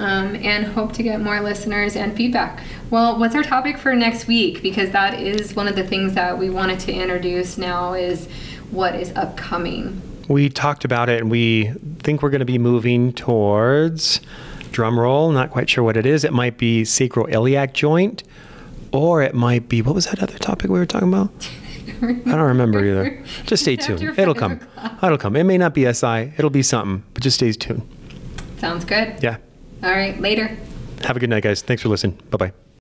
um, 0.00 0.34
and 0.36 0.64
hope 0.66 0.92
to 0.94 1.02
get 1.02 1.20
more 1.20 1.40
listeners 1.40 1.94
and 1.94 2.16
feedback. 2.16 2.62
Well, 2.90 3.18
what's 3.18 3.34
our 3.34 3.42
topic 3.42 3.76
for 3.78 3.94
next 3.94 4.26
week? 4.26 4.62
Because 4.62 4.90
that 4.90 5.20
is 5.20 5.54
one 5.54 5.68
of 5.68 5.76
the 5.76 5.86
things 5.86 6.14
that 6.14 6.38
we 6.38 6.48
wanted 6.48 6.80
to 6.80 6.92
introduce 6.92 7.58
now 7.58 7.92
is 7.92 8.26
what 8.70 8.94
is 8.94 9.12
upcoming. 9.14 10.00
We 10.28 10.48
talked 10.48 10.84
about 10.84 11.08
it 11.08 11.20
and 11.20 11.30
we 11.30 11.72
think 11.98 12.22
we're 12.22 12.30
going 12.30 12.40
to 12.40 12.44
be 12.46 12.58
moving 12.58 13.12
towards 13.12 14.20
drum 14.72 14.98
roll, 14.98 15.30
not 15.32 15.50
quite 15.50 15.68
sure 15.68 15.84
what 15.84 15.96
it 15.96 16.06
is. 16.06 16.24
It 16.24 16.32
might 16.32 16.56
be 16.56 16.82
sacroiliac 16.82 17.74
joint 17.74 18.22
or 18.92 19.22
it 19.22 19.34
might 19.34 19.68
be 19.68 19.82
what 19.82 19.94
was 19.94 20.06
that 20.06 20.22
other 20.22 20.38
topic 20.38 20.70
we 20.70 20.78
were 20.78 20.86
talking 20.86 21.08
about? 21.08 21.30
I 22.02 22.30
don't 22.30 22.40
remember 22.40 22.82
either. 22.84 23.22
Just 23.44 23.64
stay 23.64 23.76
tuned. 23.76 24.18
It'll 24.18 24.34
come. 24.34 24.60
It'll 25.02 25.18
come. 25.18 25.36
It 25.36 25.44
may 25.44 25.58
not 25.58 25.74
be 25.74 25.92
SI. 25.92 26.32
It'll 26.38 26.48
be 26.48 26.62
something, 26.62 27.02
but 27.12 27.22
just 27.22 27.36
stay 27.36 27.52
tuned. 27.52 27.86
Sounds 28.58 28.84
good. 28.84 29.22
Yeah. 29.22 29.36
All 29.82 29.90
right, 29.90 30.20
later. 30.20 30.56
Have 31.04 31.16
a 31.16 31.20
good 31.20 31.30
night, 31.30 31.42
guys. 31.42 31.62
Thanks 31.62 31.82
for 31.82 31.88
listening. 31.88 32.18
Bye 32.30 32.36
bye. 32.36 32.52